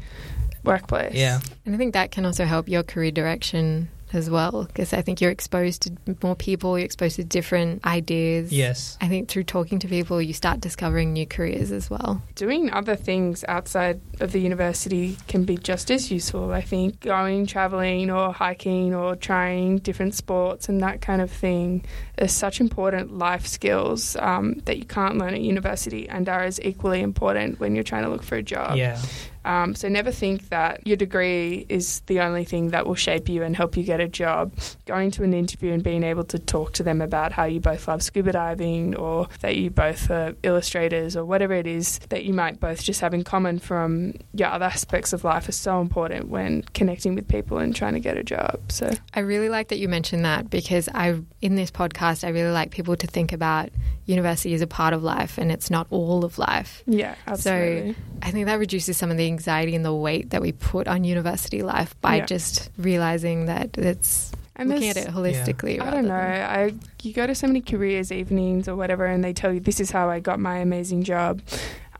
workplace. 0.64 1.14
yeah 1.14 1.40
And 1.64 1.74
I 1.74 1.78
think 1.78 1.94
that 1.94 2.10
can 2.10 2.26
also 2.26 2.44
help 2.44 2.68
your 2.68 2.82
career 2.82 3.10
direction 3.10 3.88
as 4.14 4.30
well, 4.30 4.64
because 4.64 4.92
I 4.92 5.02
think 5.02 5.20
you're 5.20 5.30
exposed 5.30 5.82
to 5.82 5.92
more 6.22 6.36
people, 6.36 6.78
you're 6.78 6.84
exposed 6.84 7.16
to 7.16 7.24
different 7.24 7.84
ideas. 7.84 8.52
yes 8.52 8.96
I 9.00 9.08
think 9.08 9.28
through 9.28 9.44
talking 9.44 9.78
to 9.80 9.88
people, 9.88 10.20
you 10.20 10.32
start 10.32 10.60
discovering 10.60 11.12
new 11.12 11.26
careers 11.26 11.70
as 11.72 11.90
well. 11.90 12.22
Doing 12.34 12.72
other 12.72 12.96
things 12.96 13.44
outside 13.48 14.00
of 14.20 14.32
the 14.32 14.40
university 14.40 15.16
can 15.28 15.44
be 15.44 15.56
just 15.56 15.90
as 15.90 16.10
useful. 16.10 16.52
I 16.52 16.60
think 16.60 17.00
going 17.00 17.46
traveling 17.46 18.10
or 18.10 18.32
hiking 18.32 18.94
or 18.94 19.16
trying 19.16 19.78
different 19.78 20.14
sports 20.14 20.68
and 20.68 20.80
that 20.82 21.00
kind 21.00 21.20
of 21.20 21.30
thing 21.30 21.84
are 22.20 22.28
such 22.28 22.60
important 22.60 23.16
life 23.16 23.46
skills 23.46 24.16
um, 24.16 24.54
that 24.64 24.78
you 24.78 24.84
can't 24.84 25.18
learn 25.18 25.34
at 25.34 25.40
university 25.40 26.08
and 26.08 26.28
are 26.28 26.42
as 26.42 26.60
equally 26.62 27.00
important 27.00 27.60
when 27.60 27.74
you're 27.74 27.84
trying 27.84 28.04
to 28.04 28.10
look 28.10 28.22
for 28.22 28.36
a 28.36 28.42
job. 28.42 28.76
yeah 28.76 29.00
Um, 29.48 29.74
so 29.74 29.88
never 29.88 30.10
think 30.10 30.50
that 30.50 30.86
your 30.86 30.98
degree 30.98 31.64
is 31.70 32.00
the 32.00 32.20
only 32.20 32.44
thing 32.44 32.68
that 32.68 32.86
will 32.86 32.94
shape 32.94 33.30
you 33.30 33.42
and 33.42 33.56
help 33.56 33.78
you 33.78 33.82
get 33.82 33.98
a 33.98 34.06
job. 34.06 34.52
Going 34.84 35.10
to 35.12 35.24
an 35.24 35.32
interview 35.32 35.72
and 35.72 35.82
being 35.82 36.04
able 36.04 36.24
to 36.24 36.38
talk 36.38 36.74
to 36.74 36.82
them 36.82 37.00
about 37.00 37.32
how 37.32 37.44
you 37.44 37.58
both 37.58 37.88
love 37.88 38.02
scuba 38.02 38.32
diving 38.32 38.94
or 38.94 39.26
that 39.40 39.56
you 39.56 39.70
both 39.70 40.10
are 40.10 40.34
illustrators 40.42 41.16
or 41.16 41.24
whatever 41.24 41.54
it 41.54 41.66
is 41.66 41.98
that 42.10 42.26
you 42.26 42.34
might 42.34 42.60
both 42.60 42.82
just 42.82 43.00
have 43.00 43.14
in 43.14 43.24
common 43.24 43.58
from 43.58 44.12
your 44.34 44.48
other 44.48 44.66
aspects 44.66 45.14
of 45.14 45.24
life 45.24 45.48
is 45.48 45.56
so 45.56 45.80
important 45.80 46.28
when 46.28 46.62
connecting 46.74 47.14
with 47.14 47.26
people 47.26 47.56
and 47.56 47.74
trying 47.74 47.94
to 47.94 48.00
get 48.00 48.18
a 48.18 48.22
job. 48.22 48.60
So 48.68 48.90
I 49.14 49.20
really 49.20 49.48
like 49.48 49.68
that 49.68 49.78
you 49.78 49.88
mentioned 49.88 50.26
that 50.26 50.50
because 50.50 50.90
I, 50.94 51.22
in 51.40 51.54
this 51.54 51.70
podcast, 51.70 52.22
I 52.22 52.28
really 52.28 52.52
like 52.52 52.70
people 52.70 52.96
to 52.96 53.06
think 53.06 53.32
about 53.32 53.70
university 54.08 54.54
is 54.54 54.62
a 54.62 54.66
part 54.66 54.92
of 54.94 55.02
life 55.02 55.38
and 55.38 55.52
it's 55.52 55.70
not 55.70 55.86
all 55.90 56.24
of 56.24 56.38
life. 56.38 56.82
yeah, 56.86 57.14
absolutely. 57.26 57.92
So 57.92 57.98
I 58.22 58.30
think 58.32 58.46
that 58.46 58.58
reduces 58.58 58.96
some 58.96 59.10
of 59.10 59.16
the 59.16 59.26
anxiety 59.26 59.74
and 59.76 59.84
the 59.84 59.94
weight 59.94 60.30
that 60.30 60.40
we 60.42 60.50
put 60.52 60.88
on 60.88 61.04
university 61.04 61.62
life 61.62 61.94
by 62.00 62.16
Yeah. 62.16 62.26
just 62.26 62.70
realizing 62.78 63.46
that 63.46 63.76
it's 63.78 64.32
and 64.56 64.68
looking 64.70 64.88
at 64.88 64.96
it 64.96 65.06
holistically. 65.08 65.80
I 65.80 65.90
don't 65.90 66.08
know. 66.08 66.14
I 66.14 66.72
you 67.02 67.12
go 67.12 67.26
to 67.28 67.34
so 67.34 67.46
many 67.46 67.60
careers 67.60 68.10
evenings 68.10 68.66
or 68.66 68.74
whatever, 68.74 69.04
and 69.06 69.22
they 69.22 69.32
tell 69.32 69.52
you 69.52 69.60
this 69.60 69.78
is 69.78 69.90
how 69.92 70.08
I 70.10 70.18
got 70.18 70.40
my 70.40 70.56
amazing 70.58 71.04
job. 71.04 71.40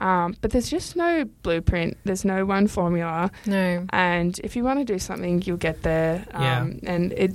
Um, 0.00 0.36
but 0.40 0.50
there's 0.52 0.68
just 0.70 0.96
no 0.96 1.24
blueprint. 1.42 1.96
There's 2.04 2.24
no 2.24 2.44
one 2.46 2.66
formula. 2.68 3.30
No. 3.46 3.86
And 3.90 4.38
if 4.44 4.56
you 4.56 4.64
want 4.64 4.78
to 4.80 4.84
do 4.84 4.98
something, 4.98 5.42
you'll 5.42 5.56
get 5.56 5.82
there. 5.82 6.24
Um, 6.32 6.42
Yeah. 6.42 6.90
And 6.94 7.12
it 7.12 7.32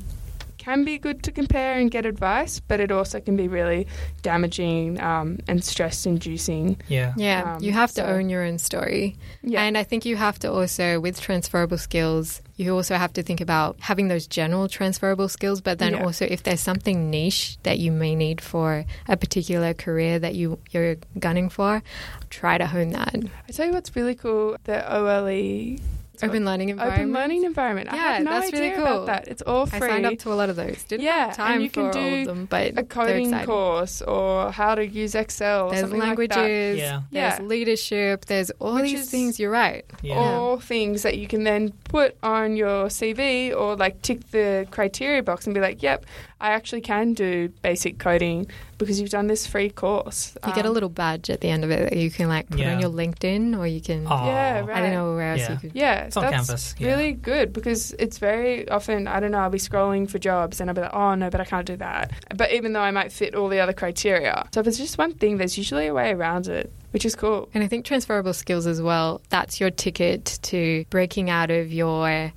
can 0.63 0.85
be 0.85 0.97
good 0.97 1.23
to 1.23 1.31
compare 1.31 1.73
and 1.77 1.91
get 1.91 2.05
advice, 2.05 2.59
but 2.61 2.79
it 2.79 2.91
also 2.91 3.19
can 3.19 3.35
be 3.35 3.47
really 3.47 3.85
damaging 4.21 4.99
um, 5.01 5.39
and 5.47 5.63
stress 5.63 6.05
inducing. 6.05 6.77
yeah 6.87 7.13
Yeah, 7.17 7.55
Um, 7.55 7.63
you 7.63 7.73
have 7.73 7.89
to 7.91 8.01
so- 8.01 8.05
own 8.05 8.29
your 8.29 8.43
own 8.43 8.57
story. 8.59 9.15
Yeah. 9.41 9.61
And 9.63 9.77
I 9.77 9.83
think 9.83 10.05
you 10.05 10.15
have 10.15 10.39
to 10.39 10.51
also, 10.51 10.99
with 11.01 11.19
transferable 11.19 11.77
skills, 11.77 12.41
you 12.55 12.73
also 12.75 12.95
have 12.95 13.11
to 13.13 13.23
think 13.23 13.41
about 13.41 13.75
having 13.79 14.07
those 14.07 14.25
general 14.27 14.67
transferable 14.69 15.27
skills, 15.27 15.59
but 15.59 15.79
then 15.79 15.93
Yeah. 15.93 16.03
also 16.05 16.25
if 16.25 16.43
there's 16.43 16.61
something 16.61 17.09
niche 17.09 17.57
that 17.63 17.77
you 17.79 17.91
may 17.91 18.15
need 18.15 18.39
for 18.39 18.85
a 19.09 19.17
particular 19.17 19.73
career 19.73 20.19
that 20.19 20.35
you, 20.35 20.59
you're 20.71 20.95
gunning 21.19 21.49
for, 21.49 21.83
try 22.29 22.57
to 22.57 22.67
hone 22.67 22.89
that. 22.91 23.15
I 23.49 23.51
tell 23.51 23.65
you 23.67 23.73
what's 23.73 23.95
really 23.95 24.15
cool 24.15 24.55
the 24.63 24.79
OLE. 24.97 25.77
Open 26.21 26.45
learning 26.45 26.69
environment. 26.69 27.01
Open 27.01 27.13
learning 27.13 27.43
environment. 27.43 27.91
I 27.91 27.95
Yeah, 27.95 28.13
had 28.13 28.23
no 28.23 28.31
that's 28.39 28.51
really 28.53 28.71
cool. 28.71 28.83
about 28.83 29.05
that. 29.07 29.27
It's 29.27 29.41
all 29.41 29.65
free. 29.65 29.79
I 29.81 29.89
signed 29.89 30.05
up 30.05 30.17
to 30.19 30.31
a 30.31 30.35
lot 30.35 30.49
of 30.49 30.55
those. 30.55 30.83
Didn't 30.83 31.03
Yeah, 31.05 31.25
have 31.27 31.35
time 31.35 31.53
and 31.53 31.63
you 31.63 31.69
for 31.69 31.91
can 31.91 32.03
all 32.03 32.19
of 32.19 32.25
them, 32.27 32.45
but 32.45 32.77
a 32.77 32.83
coding 32.83 33.33
course 33.45 34.01
or 34.03 34.51
how 34.51 34.75
to 34.75 34.85
use 34.85 35.15
Excel 35.15 35.69
There's 35.69 35.81
something 35.81 35.99
like 35.99 36.15
that. 36.29 36.37
languages, 36.37 36.79
Yeah. 36.79 37.01
there's 37.11 37.39
Yeah. 37.39 37.45
leadership, 37.45 38.25
there's 38.25 38.51
all 38.59 38.75
Which 38.75 38.83
these 38.91 39.09
things. 39.09 39.39
You're 39.39 39.49
right. 39.51 39.85
yeah 40.03 40.13
all 40.15 40.59
things 40.59 41.01
that 41.01 41.17
you 41.17 41.27
can 41.27 41.45
then 41.45 41.73
put 41.85 42.15
on 42.21 42.55
your 42.57 42.89
CV 42.89 43.51
or 43.51 43.75
like 43.75 44.01
tick 44.03 44.29
the 44.31 44.67
criteria 44.69 45.23
box 45.23 45.45
and 45.47 45.53
be 45.55 45.61
like, 45.61 45.81
yep, 45.81 46.05
I 46.43 46.49
actually 46.51 46.81
can 46.81 47.13
do 47.13 47.47
basic 47.61 47.97
coding 47.99 48.47
because 48.77 48.99
you've 48.99 49.11
done 49.11 49.27
this 49.27 49.47
free 49.47 49.69
course. 49.69 50.35
You 50.45 50.53
get 50.53 50.65
a 50.65 50.67
Um, 50.67 50.73
little 50.73 50.89
badge 50.89 51.29
at 51.29 51.39
the 51.39 51.47
end 51.47 51.63
of 51.63 51.71
it 51.71 51.89
that 51.89 51.97
you 51.97 52.11
can 52.11 52.27
like 52.27 52.49
put 52.49 52.59
Yeah. 52.59 52.73
on 52.73 52.81
your 52.81 52.89
LinkedIn 52.89 53.57
or 53.57 53.65
you 53.65 53.79
can. 53.79 54.05
Aw. 54.05 54.25
Yeah, 54.27 54.59
right. 54.59 54.69
I 54.77 54.81
don't 54.81 54.91
know 54.91 55.15
where 55.15 55.31
else 55.31 55.39
Yeah. 55.39 55.51
you 55.53 55.57
could. 55.59 55.71
Yeah, 55.73 56.03
It's 56.03 56.17
on 56.17 56.23
that's 56.23 56.35
campus, 56.47 56.75
yeah. 56.77 56.89
really 56.89 57.13
good 57.13 57.53
because 57.53 57.95
it's 57.97 58.17
very 58.17 58.67
often 58.67 59.07
I 59.07 59.21
don't 59.21 59.31
know 59.31 59.37
I'll 59.39 59.49
be 59.49 59.57
scrolling 59.57 60.09
for 60.09 60.19
jobs 60.19 60.59
and 60.59 60.69
I'll 60.69 60.75
be 60.75 60.81
like 60.81 60.93
oh 60.93 61.15
no 61.15 61.29
but 61.29 61.39
I 61.39 61.45
can't 61.45 61.65
do 61.65 61.77
that 61.77 62.11
but 62.35 62.51
even 62.51 62.73
though 62.73 62.81
I 62.81 62.91
might 62.91 63.13
fit 63.13 63.35
all 63.35 63.47
the 63.47 63.61
other 63.61 63.73
criteria 63.73 64.45
so 64.53 64.59
if 64.59 64.67
it's 64.67 64.77
just 64.77 64.97
one 64.97 65.13
thing 65.13 65.37
there's 65.37 65.57
usually 65.57 65.87
a 65.87 65.93
way 65.93 66.11
around 66.11 66.49
it 66.49 66.69
which 66.91 67.05
is 67.05 67.15
cool 67.15 67.47
And 67.53 67.63
I 67.63 67.67
think 67.67 67.85
transferable 67.85 68.33
skills 68.33 68.67
as 68.67 68.81
well, 68.81 69.21
that's 69.29 69.59
your 69.61 69.71
ticket 69.71 70.39
to 70.43 70.83
breaking 70.89 71.29
out 71.29 71.49
of 71.51 71.71
your 71.71 72.31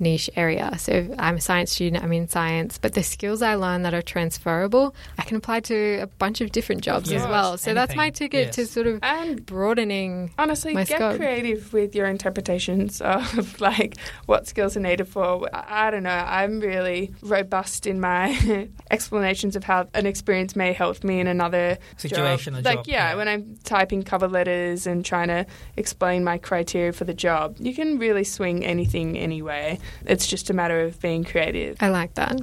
niche 0.00 0.30
area. 0.36 0.76
So 0.78 1.14
I'm 1.18 1.36
a 1.36 1.40
science 1.40 1.72
student, 1.72 2.02
I'm 2.02 2.12
in 2.12 2.28
science, 2.28 2.78
but 2.78 2.94
the 2.94 3.02
skills 3.02 3.42
I 3.42 3.54
learn 3.54 3.82
that 3.82 3.94
are 3.94 4.02
transferable, 4.02 4.94
I 5.18 5.22
can 5.22 5.36
apply 5.36 5.60
to 5.60 5.98
a 6.00 6.06
bunch 6.06 6.40
of 6.40 6.52
different 6.52 6.82
jobs 6.82 7.12
as 7.12 7.22
well. 7.22 7.58
So 7.58 7.74
that's 7.74 7.94
my 7.94 8.04
anything, 8.04 8.30
ticket 8.30 8.52
to 8.54 8.66
sort 8.66 8.86
of 8.86 9.00
and 9.02 9.44
broadening. 9.46 10.32
honestly 10.38 10.72
My 10.74 10.84
get 10.84 10.96
scope. 10.96 11.16
creative 11.16 11.72
with 11.72 11.94
your 11.94 12.06
interpretations 12.06 13.00
of 13.00 13.60
like 13.68 13.96
what 14.26 14.46
skills 14.46 14.76
are 14.76 14.80
needed 14.80 15.06
for 15.08 15.48
I 15.52 15.90
I 15.90 15.90
don't 15.90 16.02
know 16.02 16.10
I'm 16.10 16.60
really 16.60 17.12
robust 17.22 17.86
in 17.86 18.00
my 18.00 18.68
explanations 18.90 19.56
of 19.56 19.64
how 19.64 19.88
an 19.94 20.06
experience 20.06 20.54
may 20.54 20.72
help 20.72 21.02
me 21.02 21.20
in 21.20 21.26
another 21.26 21.78
Situation 21.96 22.54
job. 22.54 22.64
like 22.64 22.76
job, 22.78 22.86
yeah, 22.86 23.10
yeah. 23.10 23.14
when 23.16 23.28
I'm 23.28 23.56
typing 23.64 24.02
cover 24.02 24.28
letters 24.28 24.86
and 24.86 25.04
trying 25.04 25.28
to 25.28 25.46
explain 25.76 26.22
my 26.24 26.38
criteria 26.38 26.92
for 26.92 27.04
the 27.04 27.14
job, 27.14 27.56
you 27.58 27.74
can 27.74 27.98
really 27.98 28.24
swing 28.24 28.64
anything 28.64 29.16
anyway. 29.18 29.78
It's 30.06 30.26
just 30.26 30.50
a 30.50 30.54
matter 30.54 30.80
of 30.80 31.00
being 31.00 31.24
creative. 31.24 31.76
I 31.80 31.88
like 31.88 32.14
that. 32.14 32.40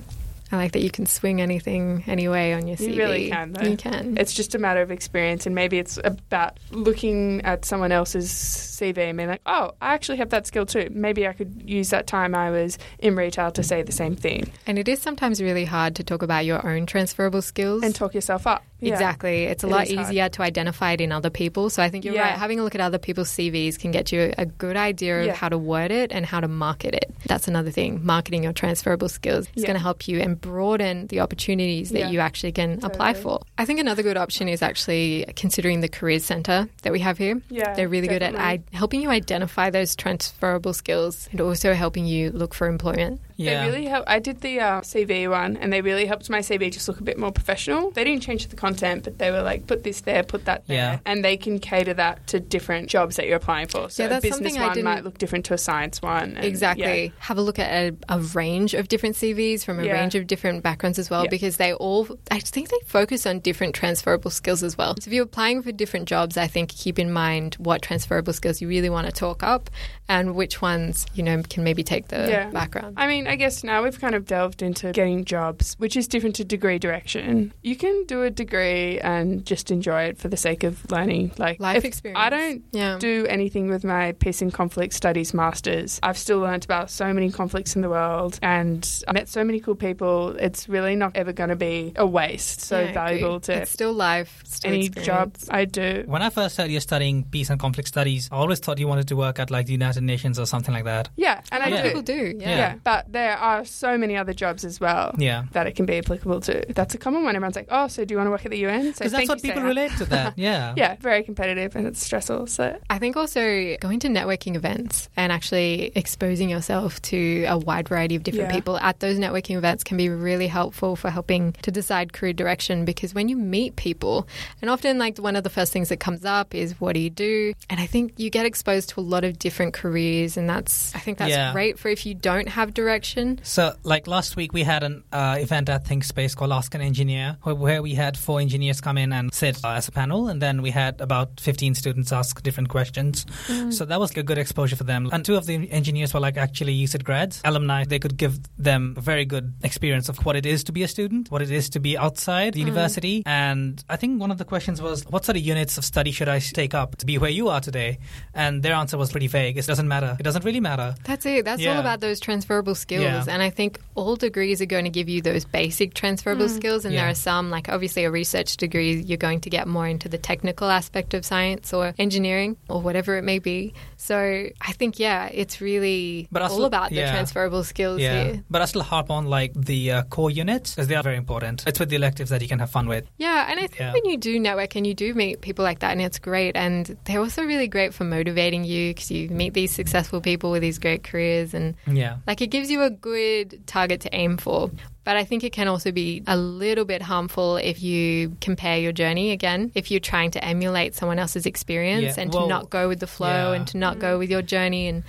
I 0.50 0.56
like 0.56 0.72
that 0.72 0.82
you 0.82 0.90
can 0.90 1.06
swing 1.06 1.42
anything 1.42 2.06
anyway 2.08 2.54
on 2.54 2.68
your 2.68 2.78
CV. 2.78 2.94
You 2.94 2.98
really 2.98 3.30
can, 3.30 3.52
though. 3.52 3.68
You 3.68 3.76
can. 3.76 4.18
It's 4.18 4.34
just 4.34 4.56
a 4.56 4.58
matter 4.58 4.82
of 4.82 4.92
experience, 4.92 5.46
and 5.46 5.54
maybe 5.54 5.78
it's 5.78 6.00
about 6.06 6.58
looking 6.72 7.42
at 7.42 7.66
someone 7.66 7.92
else's 7.92 8.32
CV 8.32 9.10
and 9.10 9.18
being 9.18 9.28
like, 9.28 9.42
"Oh, 9.46 9.72
I 9.82 9.94
actually 9.94 10.20
have 10.20 10.30
that 10.30 10.48
skill 10.48 10.66
too. 10.66 10.88
Maybe 10.90 11.28
I 11.28 11.34
could 11.34 11.64
use 11.70 11.90
that 11.90 12.08
time 12.08 12.34
I 12.34 12.50
was 12.50 12.78
in 13.00 13.18
retail 13.18 13.52
to 13.52 13.64
say 13.64 13.82
the 13.82 13.92
same 13.92 14.16
thing 14.16 14.50
and 14.66 14.80
it 14.80 14.88
is 14.88 15.02
sometimes 15.02 15.42
really 15.42 15.66
hard 15.66 15.96
to 15.96 16.04
talk 16.04 16.22
about 16.22 16.46
your 16.46 16.66
own 16.66 16.86
transferable 16.86 17.42
skills. 17.42 17.84
and 17.84 17.94
talk 17.94 18.14
yourself 18.14 18.48
up." 18.48 18.64
Yeah. 18.80 18.94
Exactly. 18.94 19.44
It's 19.46 19.64
a 19.64 19.68
It 19.68 19.72
lot 19.72 19.88
is 19.88 19.96
hard. 19.96 20.08
easier 20.10 20.30
to 20.30 20.42
identify 20.44 20.92
it 20.92 21.02
in 21.02 21.12
other 21.12 21.30
people. 21.32 21.70
So 21.72 21.82
I 21.82 21.90
think 21.90 22.06
you're 22.06 22.14
Yeah. 22.14 22.22
right. 22.30 22.38
Having 22.38 22.60
a 22.60 22.64
look 22.64 22.76
at 22.76 22.82
other 22.82 23.00
people's 23.00 23.30
CVs 23.30 23.78
can 23.80 23.90
get 23.92 24.12
you 24.12 24.34
a 24.38 24.46
good 24.46 24.78
idea 24.78 25.20
of 25.22 25.26
Yeah. 25.28 25.34
how 25.36 25.50
to 25.50 25.58
word 25.58 25.90
it 25.92 26.12
and 26.12 26.26
how 26.26 26.40
to 26.40 26.48
market 26.48 26.94
it. 26.94 27.12
That's 27.26 27.48
another 27.48 27.72
thing. 27.72 28.02
Marketing 28.06 28.44
your 28.44 28.54
transferable 28.54 29.10
skills 29.10 29.48
is 29.56 29.64
going 29.64 29.76
to 29.76 29.82
help 29.82 30.08
you 30.08 30.20
and 30.22 30.40
broaden 30.40 31.08
the 31.08 31.22
opportunities 31.22 31.90
that 31.90 32.12
you 32.12 32.20
actually 32.20 32.52
can 32.52 32.80
apply 32.84 33.16
for. 33.16 33.42
I 33.58 33.66
think 33.66 33.80
another 33.80 34.04
good 34.04 34.18
option 34.18 34.48
is 34.48 34.62
actually 34.62 35.26
considering 35.36 35.82
the 35.82 35.90
Careers 35.90 36.24
Centre 36.26 36.68
that 36.84 36.94
we 36.94 37.00
have 37.00 37.18
here. 37.18 37.42
Yeah, 37.50 37.74
They're 37.74 37.90
really 37.90 38.08
good 38.08 38.22
at 38.22 38.36
I- 38.36 38.60
helping 38.74 39.02
you 39.02 39.10
identify 39.10 39.70
those 39.72 39.96
transferable 39.96 40.74
skills 40.74 41.28
and 41.32 41.42
also 41.42 41.74
helping 41.74 42.06
you 42.06 42.30
look 42.32 42.54
for 42.54 42.68
employment. 42.68 43.22
Yeah. 43.38 43.66
They 43.66 43.72
really 43.72 43.86
help. 43.88 44.04
I 44.08 44.20
did 44.20 44.42
the 44.42 44.60
uh, 44.60 44.82
CV 44.82 45.30
one, 45.30 45.58
and 45.58 45.72
they 45.72 45.82
really 45.82 46.06
helped 46.08 46.30
my 46.30 46.40
CV 46.40 46.72
just 46.72 46.88
look 46.88 47.00
a 47.00 47.04
bit 47.04 47.18
more 47.20 47.32
professional. 47.32 47.92
They 47.92 48.04
didn't 48.04 48.24
change 48.24 48.48
the 48.48 48.56
content, 48.56 49.04
but 49.04 49.20
they 49.20 49.30
were 49.32 49.44
like, 49.44 49.68
put 49.68 49.84
this 49.84 50.02
there, 50.02 50.24
put 50.24 50.46
that 50.46 50.66
there, 50.68 50.76
Yeah. 50.78 51.00
and 51.06 51.24
they 51.24 51.38
can 51.38 51.60
cater 51.60 51.94
that 51.94 52.26
to 52.28 52.40
different 52.40 52.90
jobs 52.90 53.16
that 53.18 53.28
you're 53.28 53.38
applying 53.38 53.68
for. 53.68 53.90
So 53.90 54.04
Yeah, 54.04 54.10
that's 54.10 54.26
a 54.26 54.30
business 54.30 54.54
something 54.54 54.62
I 54.62 54.66
one 54.68 54.74
didn't- 54.76 54.86
might 54.86 55.04
look 55.04 55.18
different 55.20 55.46
to 55.46 55.54
a 55.54 55.58
science 55.58 56.02
one. 56.02 56.36
and- 56.36 56.46
Exactly. 56.46 57.06
yeah. 57.06 57.10
Have 57.20 57.38
a 57.38 57.42
look 57.42 57.60
at 57.60 57.72
a, 57.72 57.96
a 58.10 58.20
range 58.20 58.74
of 58.74 58.88
different 58.88 59.16
CVs 59.16 59.64
from 59.64 59.80
a 59.80 59.84
Yeah. 59.86 59.94
range 59.94 60.16
of 60.16 60.26
different 60.26 60.64
backgrounds 60.64 60.98
as 60.98 61.10
well, 61.10 61.24
Yeah. 61.26 61.30
because 61.30 61.58
they 61.58 61.74
all, 61.74 62.08
I 62.32 62.40
think 62.40 62.70
they 62.70 62.78
focus 62.88 63.26
on 63.28 63.40
different 63.40 63.76
transferable 63.76 64.32
skills 64.32 64.64
as 64.64 64.78
well. 64.78 64.96
So 65.00 65.10
if 65.10 65.14
you're 65.14 65.24
applying 65.26 65.62
for 65.62 65.72
different 65.72 66.08
jobs, 66.08 66.38
I 66.38 66.48
think 66.48 66.70
keep 66.70 66.98
in 66.98 67.12
mind 67.14 67.56
what 67.60 67.84
transferable 67.84 68.34
skills 68.34 68.62
you 68.62 68.68
really 68.68 68.90
want 68.90 69.06
to 69.06 69.14
talk 69.14 69.44
up 69.44 69.70
and 70.10 70.34
which 70.34 70.62
ones, 70.62 71.06
you 71.14 71.22
know, 71.22 71.44
can 71.48 71.64
maybe 71.64 71.84
take 71.84 72.08
the 72.08 72.28
Yeah. 72.30 72.50
background. 72.50 72.96
I 72.98 73.06
mean, 73.08 73.27
I 73.28 73.36
guess 73.36 73.64
now 73.64 73.84
we've 73.84 74.00
kind 74.00 74.16
of 74.16 74.26
delved 74.26 74.62
into 74.62 74.92
getting 74.92 75.26
jobs, 75.26 75.76
which 75.78 75.96
is 75.98 76.08
different 76.08 76.36
to 76.38 76.46
degree 76.46 76.80
direction. 76.80 77.54
You 77.64 77.76
can 77.76 78.06
do 78.06 78.24
a 78.24 78.30
degree 78.30 79.00
and 79.00 79.46
just 79.46 79.70
enjoy 79.72 80.04
it 80.04 80.18
for 80.18 80.28
the 80.30 80.38
sake 80.38 80.64
of 80.64 80.90
learning. 80.92 81.32
Like 81.38 81.60
Life 81.60 81.84
experience. 81.86 82.20
I 82.20 82.30
don't 82.30 82.64
Yeah. 82.72 82.98
do 83.00 83.26
anything 83.30 83.70
with 83.70 83.84
my 83.84 84.14
peace 84.14 84.42
and 84.42 84.54
conflict 84.54 84.94
studies 84.94 85.34
masters. 85.34 86.00
I've 86.04 86.18
still 86.18 86.40
learnt 86.40 86.66
about 86.66 86.90
so 86.90 87.14
many 87.14 87.32
conflicts 87.32 87.76
in 87.76 87.82
the 87.82 87.90
world 87.90 88.40
and 88.42 88.88
I 89.08 89.12
met 89.14 89.28
so 89.28 89.44
many 89.44 89.60
cool 89.60 89.76
people. 89.76 90.36
It's 90.40 90.70
really 90.70 90.96
not 90.96 91.16
ever 91.16 91.34
going 91.34 91.50
to 91.50 91.56
be 91.56 91.94
a 91.96 92.06
waste. 92.06 92.62
So 92.62 92.80
Yeah, 92.82 92.94
valuable 92.94 93.40
to 93.42 93.54
It's 93.62 93.72
still 93.72 93.94
life, 93.94 94.42
still 94.46 94.72
any 94.74 94.90
job. 94.90 95.36
I 95.50 95.66
do. 95.66 96.04
When 96.08 96.22
I 96.22 96.30
first 96.30 96.58
heard 96.58 96.72
you're 96.72 96.82
studying 96.82 97.24
peace 97.26 97.50
and 97.50 97.60
conflict 97.60 97.88
studies, 97.90 98.30
I 98.32 98.36
always 98.38 98.60
thought 98.60 98.80
you 98.80 98.88
wanted 98.88 99.08
to 99.10 99.16
work 99.16 99.40
at 99.40 99.52
like 99.52 99.66
the 99.66 99.74
United 99.74 100.04
Nations 100.04 100.40
or 100.40 100.46
something 100.46 100.74
like 100.74 100.86
that. 100.86 101.10
Yeah, 101.16 101.42
and 101.52 101.64
I 101.64 101.68
A 101.68 101.70
lot 101.70 101.80
of 101.80 101.84
do. 101.84 101.90
people 101.90 102.02
do. 102.04 102.38
Yeah. 102.40 102.58
Yeah. 102.58 102.76
but 102.84 103.12
there 103.18 103.38
are 103.38 103.66
so 103.66 103.98
many 103.98 104.16
other 104.22 104.34
jobs 104.44 104.64
as 104.70 104.80
well. 104.80 105.14
Yeah. 105.18 105.46
That 105.54 105.66
it 105.68 105.76
can 105.76 105.86
be 105.86 105.98
applicable 105.98 106.40
to. 106.42 106.54
That's 106.80 106.94
a 106.94 106.98
common 107.06 107.24
one. 107.24 107.36
Everyone's 107.36 107.56
like, 107.62 107.68
"Oh, 107.70 107.88
so 107.88 108.06
do 108.06 108.14
you 108.14 108.18
want 108.18 108.28
to 108.28 108.32
work 108.32 108.46
at 108.46 108.52
the 108.52 108.60
UN?" 108.68 108.94
So 108.94 109.06
that's 109.10 109.28
what 109.30 109.42
people 109.42 109.64
relate 109.64 109.92
to 109.98 110.06
that. 110.06 110.34
Yeah. 110.48 110.74
Yeah, 110.78 110.96
very 111.00 111.24
competitive 111.24 111.76
and 111.76 111.88
it's 111.88 112.04
stressful. 112.04 112.48
So 112.48 112.64
I 112.90 112.98
think 113.00 113.18
also 113.18 113.42
going 113.88 114.00
to 114.06 114.08
networking 114.08 114.56
events 114.56 115.10
and 115.18 115.32
actually 115.32 115.92
exposing 115.96 116.50
yourself 116.50 117.02
to 117.14 117.20
a 117.46 117.58
wide 117.58 117.88
variety 117.90 118.16
of 118.16 118.24
different 118.24 118.50
Yeah. 118.50 118.56
people 118.60 118.78
at 118.90 119.00
those 119.00 119.18
networking 119.18 119.56
events 119.58 119.84
can 119.84 119.98
be 119.98 120.10
really 120.10 120.48
helpful 120.48 120.96
for 120.96 121.10
helping 121.10 121.54
to 121.64 121.72
decide 121.72 122.14
career 122.14 122.34
direction 122.34 122.86
because 122.86 123.16
when 123.16 123.28
you 123.30 123.38
meet 123.38 123.76
people, 123.88 124.28
and 124.62 124.70
often 124.70 124.98
like 125.00 125.18
one 125.18 125.36
of 125.36 125.44
the 125.44 125.50
first 125.58 125.72
things 125.74 125.90
that 125.90 126.00
comes 126.08 126.24
up 126.26 126.54
is 126.54 126.80
what 126.80 126.94
do 126.94 127.00
you 127.00 127.10
do? 127.10 127.54
And 127.70 127.80
I 127.80 127.88
think 127.94 128.14
you 128.18 128.30
get 128.30 128.46
exposed 128.46 128.90
to 128.92 129.00
a 129.00 129.06
lot 129.14 129.24
of 129.24 129.40
different 129.40 129.74
careers 129.74 130.38
and 130.38 130.48
that's 130.50 130.94
I 130.96 131.00
think 131.00 131.18
that's 131.18 131.32
Yeah. 131.32 131.52
great 131.54 131.80
for 131.80 131.90
if 131.90 132.06
you 132.06 132.14
don't 132.14 132.50
have 132.50 132.74
direction. 132.74 133.07
So, 133.44 133.74
like 133.84 134.08
last 134.08 134.36
week, 134.36 134.54
we 134.54 134.64
had 134.64 134.84
an 134.84 135.04
uh, 135.12 135.38
event 135.40 135.70
at 135.70 135.86
ThinkSpace 135.86 136.36
called 136.36 136.52
Ask 136.52 136.74
an 136.76 136.82
Engineer, 136.82 137.38
where, 137.44 137.82
we 137.82 137.94
had 137.94 138.18
four 138.18 138.40
engineers 138.40 138.82
come 138.82 138.98
in 138.98 139.14
and 139.14 139.34
sit 139.34 139.64
uh, 139.64 139.70
as 139.74 139.88
a 139.88 139.92
panel, 139.92 140.28
and 140.28 140.42
then 140.42 140.62
we 140.62 140.72
had 140.72 141.00
about 141.00 141.40
15 141.40 141.76
students 141.76 142.12
ask 142.12 142.42
different 142.42 142.70
questions. 142.70 143.26
So 143.70 143.86
that 143.86 144.00
was 144.00 144.12
a 144.18 144.24
good 144.24 144.38
exposure 144.38 144.76
for 144.76 144.84
them. 144.84 145.10
And 145.12 145.24
two 145.24 145.36
of 145.36 145.46
the 145.46 145.70
engineers 145.72 146.14
were 146.14 146.20
like 146.20 146.38
actually 146.38 146.78
USyd 146.84 147.04
grads, 147.04 147.42
alumni. 147.46 147.86
They 147.86 148.00
could 148.00 148.18
give 148.18 148.40
them 148.58 148.96
a 148.98 149.02
very 149.02 149.26
good 149.26 149.54
experience 149.64 150.10
of 150.10 150.18
what 150.26 150.36
it 150.36 150.46
is 150.46 150.64
to 150.66 150.72
be 150.72 150.84
a 150.84 150.88
student, 150.88 151.30
what 151.32 151.42
it 151.42 151.52
is 151.52 151.70
to 151.72 151.80
be 151.80 151.98
outside 151.98 152.54
the 152.54 152.60
university. 152.60 153.24
And 153.26 153.84
I 153.90 153.96
think 153.96 154.20
one 154.20 154.32
of 154.32 154.38
the 154.38 154.46
questions 154.46 154.82
was, 154.82 155.06
what 155.06 155.24
sort 155.26 155.38
of 155.38 155.44
units 155.44 155.78
of 155.78 155.86
study 155.86 156.12
should 156.12 156.30
I 156.30 156.40
take 156.40 156.74
up 156.74 156.96
to 156.98 157.06
be 157.06 157.18
where 157.18 157.30
you 157.30 157.50
are 157.50 157.62
today? 157.62 158.00
And 158.34 158.64
their 158.64 158.74
answer 158.74 158.98
was 158.98 159.12
pretty 159.12 159.28
vague. 159.28 159.58
It 159.58 159.66
doesn't 159.66 159.88
matter. 159.88 160.16
It 160.20 160.24
doesn't 160.24 160.44
really 160.46 160.60
matter. 160.60 160.96
That's 161.04 161.26
it. 161.26 161.46
That's 161.46 161.62
all 161.66 161.80
about 161.80 162.00
those 162.02 162.20
transferable 162.20 162.76
skills. 162.76 162.97
Yeah. 163.02 163.26
And 163.28 163.42
I 163.42 163.50
think 163.50 163.80
all 163.96 164.16
degrees 164.16 164.62
are 164.62 164.66
going 164.66 164.86
to 164.86 164.90
give 164.92 165.10
you 165.10 165.22
those 165.22 165.46
basic 165.46 165.94
transferable 165.94 166.50
skills. 166.50 166.86
And 166.86 166.96
there 166.96 167.08
are 167.10 167.16
some, 167.16 167.50
like 167.50 167.70
obviously 167.70 168.04
a 168.06 168.12
research 168.12 168.58
degree, 168.58 169.02
you're 169.02 169.18
going 169.18 169.42
to 169.42 169.50
get 169.50 169.68
more 169.68 169.88
into 169.88 170.08
the 170.10 170.18
technical 170.18 170.70
aspect 170.70 171.14
of 171.14 171.26
science 171.26 171.74
or 171.74 171.94
engineering 171.98 172.58
or 172.70 172.82
whatever 172.82 173.18
it 173.18 173.24
may 173.24 173.40
be. 173.40 173.74
So 173.98 174.18
I 174.62 174.72
think, 174.74 175.00
yeah, 175.00 175.30
it's 175.34 175.60
really 175.62 176.28
But 176.32 176.42
all 176.44 176.50
still- 176.50 176.66
about 176.66 176.90
the 176.90 176.96
yeah. 176.98 177.12
transferable 177.12 177.64
skills 177.64 178.00
Yeah, 178.02 178.24
here. 178.24 178.44
but 178.50 178.62
I 178.62 178.66
still 178.66 178.84
harp 178.84 179.10
on 179.12 179.26
like 179.28 179.54
the 179.54 179.92
uh, 179.92 180.04
core 180.04 180.32
units 180.32 180.76
because 180.76 180.88
they 180.88 180.96
are 180.96 181.04
very 181.04 181.18
important. 181.18 181.64
It's 181.68 181.80
with 181.80 181.90
the 181.90 181.96
electives 181.96 182.30
that 182.30 182.42
you 182.42 182.48
can 182.48 182.60
have 182.60 182.70
fun 182.70 182.88
with. 182.88 183.08
Yeah, 183.18 183.48
and 183.50 183.60
I 183.60 183.64
think 183.68 183.80
Yeah. 183.80 183.94
when 183.94 184.06
you 184.06 184.18
do 184.18 184.40
network 184.40 184.76
and 184.76 184.86
you 184.86 184.94
do 184.94 185.14
meet 185.14 185.42
people 185.42 185.64
like 185.66 185.80
that, 185.80 185.92
and 185.92 186.02
it's 186.02 186.20
great, 186.20 186.56
and 186.56 186.96
they're 187.06 187.20
also 187.20 187.44
really 187.44 187.68
great 187.68 187.94
for 187.94 188.04
motivating 188.04 188.64
you 188.64 188.92
because 188.94 189.10
you 189.12 189.30
meet 189.30 189.54
these 189.54 189.72
successful 189.72 190.22
people 190.22 190.52
with 190.52 190.62
these 190.62 190.78
great 190.80 191.04
careers, 191.04 191.54
and 191.54 191.76
Yeah, 191.88 192.18
Like 192.28 192.42
it 192.42 192.48
gives 192.48 192.70
you 192.70 192.84
a 192.84 192.87
good 192.90 193.66
target 193.68 194.02
to 194.02 194.10
aim 194.16 194.38
for. 194.38 194.70
But 195.04 195.16
I 195.16 195.24
think 195.24 195.44
it 195.46 195.54
can 195.54 195.68
also 195.70 195.92
be 195.92 196.22
a 196.28 196.36
little 196.36 196.84
bit 196.84 197.02
harmful 197.02 197.56
if 197.58 197.82
you 197.82 198.36
compare 198.42 198.78
your 198.78 198.92
journey 198.92 199.32
again, 199.32 199.72
if 199.74 199.90
you're 199.90 200.02
trying 200.02 200.32
to 200.32 200.44
emulate 200.44 200.96
someone 200.96 201.18
else's 201.18 201.46
experience 201.46 202.18
Yeah, 202.18 202.24
and 202.24 202.34
well, 202.34 202.44
to 202.44 202.50
not 202.50 202.70
go 202.70 202.88
with 202.90 203.00
the 203.00 203.08
flow 203.08 203.52
yeah. 203.52 203.58
and 203.58 203.68
to 203.70 203.78
not 203.78 204.00
go 204.00 204.18
with 204.20 204.30
your 204.30 204.42
journey 204.42 204.88
and 204.90 205.04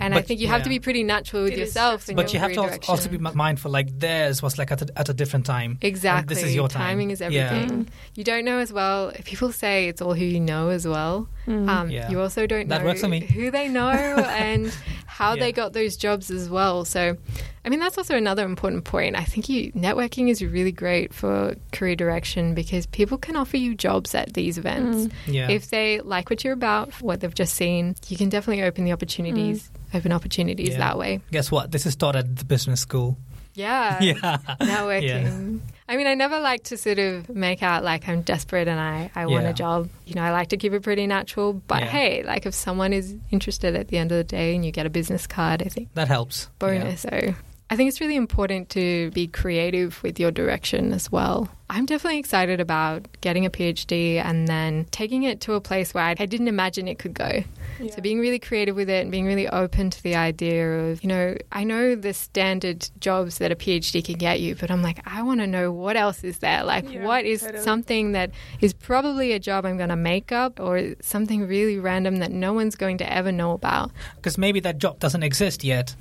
and 0.00 0.14
I 0.14 0.20
think 0.22 0.38
you 0.38 0.46
have 0.46 0.62
to 0.62 0.68
be 0.68 0.78
pretty 0.78 1.02
natural 1.02 1.42
with 1.42 1.54
It 1.54 1.58
is 1.58 1.68
yourself. 1.74 2.08
in 2.08 2.14
but 2.14 2.32
you 2.32 2.38
your 2.38 2.42
have 2.42 2.52
to 2.52 2.60
career 2.60 2.72
also, 2.86 2.92
also 2.92 3.08
be 3.08 3.18
mindful. 3.18 3.72
Like 3.72 3.98
theirs 3.98 4.40
was 4.40 4.56
like 4.56 4.70
at 4.70 4.80
a, 4.82 4.86
at 4.96 5.08
a 5.08 5.12
different 5.12 5.44
time. 5.44 5.72
and 5.72 5.82
Exactly. 5.82 6.32
this 6.36 6.44
is 6.44 6.54
your 6.54 6.68
time. 6.68 6.82
Timing 6.86 7.10
is 7.10 7.20
Yeah. 7.20 7.26
everything. 7.50 7.88
You 8.14 8.22
don't 8.22 8.44
know 8.44 8.58
as 8.60 8.72
well. 8.72 9.10
People 9.24 9.50
say 9.50 9.88
it's 9.88 10.00
all 10.00 10.14
who 10.14 10.24
you 10.24 10.38
know 10.38 10.68
as 10.68 10.86
well. 10.86 11.28
Um, 11.48 11.90
Yeah. 11.90 12.08
You 12.12 12.20
also 12.20 12.46
don't 12.46 12.68
That 12.68 12.82
know 12.82 12.86
works 12.86 13.00
for 13.00 13.08
me. 13.08 13.22
who 13.22 13.50
they 13.50 13.66
know 13.66 13.90
and 14.46 14.72
how 15.18 15.34
Yeah. 15.34 15.40
they 15.40 15.52
got 15.52 15.72
those 15.72 15.96
jobs 15.96 16.30
as 16.30 16.48
well. 16.48 16.84
So, 16.84 17.16
I 17.64 17.68
mean, 17.68 17.80
that's 17.80 17.98
also 17.98 18.14
another 18.16 18.44
important 18.44 18.84
point. 18.84 19.16
I 19.16 19.24
think 19.24 19.48
you 19.48 19.72
networking 19.72 20.28
is 20.30 20.40
really 20.44 20.70
great 20.70 21.12
for 21.12 21.56
career 21.72 21.96
direction 21.96 22.54
because 22.54 22.86
people 22.86 23.18
can 23.18 23.34
offer 23.34 23.56
you 23.56 23.74
jobs 23.74 24.14
at 24.14 24.34
these 24.34 24.58
events. 24.58 25.12
Mm. 25.26 25.34
Yeah, 25.34 25.50
If 25.50 25.70
they 25.70 26.00
like 26.00 26.30
what 26.30 26.44
you're 26.44 26.52
about, 26.52 26.92
what 27.02 27.20
they've 27.20 27.34
just 27.34 27.54
seen, 27.56 27.96
you 28.06 28.16
can 28.16 28.28
definitely 28.28 28.62
open 28.62 28.84
the 28.84 28.92
opportunities, 28.92 29.68
mm. 29.92 29.98
open 29.98 30.12
opportunities 30.12 30.68
Yeah. 30.70 30.78
that 30.78 30.98
way. 30.98 31.20
guess 31.32 31.50
what? 31.50 31.72
This 31.72 31.84
is 31.84 31.96
taught 31.96 32.14
at 32.14 32.36
the 32.36 32.44
business 32.44 32.80
school. 32.80 33.18
Yeah. 33.58 34.00
Yeah. 34.00 34.38
Networking. 34.60 35.60
I 35.88 35.96
mean, 35.96 36.06
I 36.06 36.14
never 36.14 36.38
like 36.38 36.64
to 36.64 36.76
sort 36.76 36.98
of 36.98 37.28
make 37.30 37.62
out 37.62 37.82
like 37.82 38.08
I'm 38.08 38.22
desperate 38.22 38.68
and 38.68 38.78
I, 38.78 39.10
I 39.14 39.26
want 39.26 39.44
Yeah. 39.44 39.50
a 39.50 39.54
job. 39.54 39.88
You 40.06 40.14
know, 40.14 40.22
I 40.22 40.30
like 40.30 40.48
to 40.48 40.56
keep 40.56 40.72
it 40.72 40.82
pretty 40.82 41.06
natural. 41.06 41.54
But 41.66 41.82
Yeah. 41.82 41.88
hey, 41.88 42.22
like 42.24 42.46
if 42.46 42.54
someone 42.54 42.92
is 42.92 43.16
interested 43.30 43.74
at 43.74 43.88
the 43.88 43.98
end 43.98 44.12
of 44.12 44.18
the 44.18 44.24
day 44.24 44.54
and 44.54 44.64
you 44.64 44.70
get 44.70 44.86
a 44.86 44.90
business 44.90 45.26
card, 45.26 45.62
I 45.62 45.68
think 45.68 45.88
That 45.94 46.08
helps. 46.08 46.48
bonus. 46.58 47.00
So 47.02 47.34
I 47.70 47.76
think 47.76 47.88
it's 47.88 48.00
really 48.00 48.16
important 48.16 48.70
to 48.70 49.10
be 49.10 49.26
creative 49.26 50.02
with 50.02 50.18
your 50.18 50.30
direction 50.30 50.92
as 50.94 51.12
well. 51.12 51.50
I'm 51.70 51.84
definitely 51.84 52.18
excited 52.18 52.60
about 52.60 53.06
getting 53.20 53.44
a 53.44 53.50
PhD 53.50 54.16
and 54.24 54.48
then 54.48 54.86
taking 54.90 55.24
it 55.24 55.42
to 55.42 55.52
a 55.52 55.60
place 55.60 55.92
where 55.92 56.02
I, 56.04 56.14
I 56.18 56.24
didn't 56.24 56.48
imagine 56.48 56.88
it 56.88 56.98
could 56.98 57.12
go. 57.12 57.44
Yeah. 57.78 57.94
So 57.94 58.00
being 58.00 58.20
really 58.20 58.38
creative 58.38 58.74
with 58.74 58.88
it 58.88 59.02
and 59.02 59.10
being 59.10 59.26
really 59.26 59.46
open 59.48 59.90
to 59.90 60.02
the 60.02 60.14
idea 60.16 60.66
of, 60.80 61.02
you 61.02 61.08
know, 61.08 61.36
I 61.52 61.64
know 61.64 61.94
the 61.94 62.14
standard 62.14 62.88
jobs 63.00 63.36
that 63.36 63.52
a 63.52 63.54
PhD 63.54 64.02
can 64.02 64.16
get 64.16 64.40
you, 64.40 64.54
but 64.54 64.70
I'm 64.70 64.82
like, 64.82 65.00
I 65.06 65.20
want 65.20 65.40
to 65.40 65.46
know 65.46 65.70
what 65.70 65.94
else 65.98 66.24
is 66.24 66.38
there. 66.38 66.64
Like, 66.64 66.90
Yeah, 66.90 67.04
what 67.04 67.26
is 67.26 67.42
totally. 67.42 67.62
something 67.62 68.12
that 68.12 68.30
is 68.62 68.72
probably 68.72 69.32
a 69.32 69.38
job 69.38 69.66
I'm 69.66 69.76
going 69.76 69.90
to 69.90 69.96
make 69.96 70.32
up 70.32 70.58
or 70.58 70.94
something 71.02 71.46
really 71.46 71.78
random 71.78 72.16
that 72.16 72.32
no 72.32 72.54
one's 72.54 72.76
going 72.76 72.96
to 72.98 73.12
ever 73.12 73.30
know 73.30 73.52
about? 73.52 73.90
because 74.16 74.38
maybe 74.38 74.58
that 74.60 74.78
job 74.78 74.98
doesn't 75.00 75.22
exist 75.22 75.62
yet. 75.62 75.94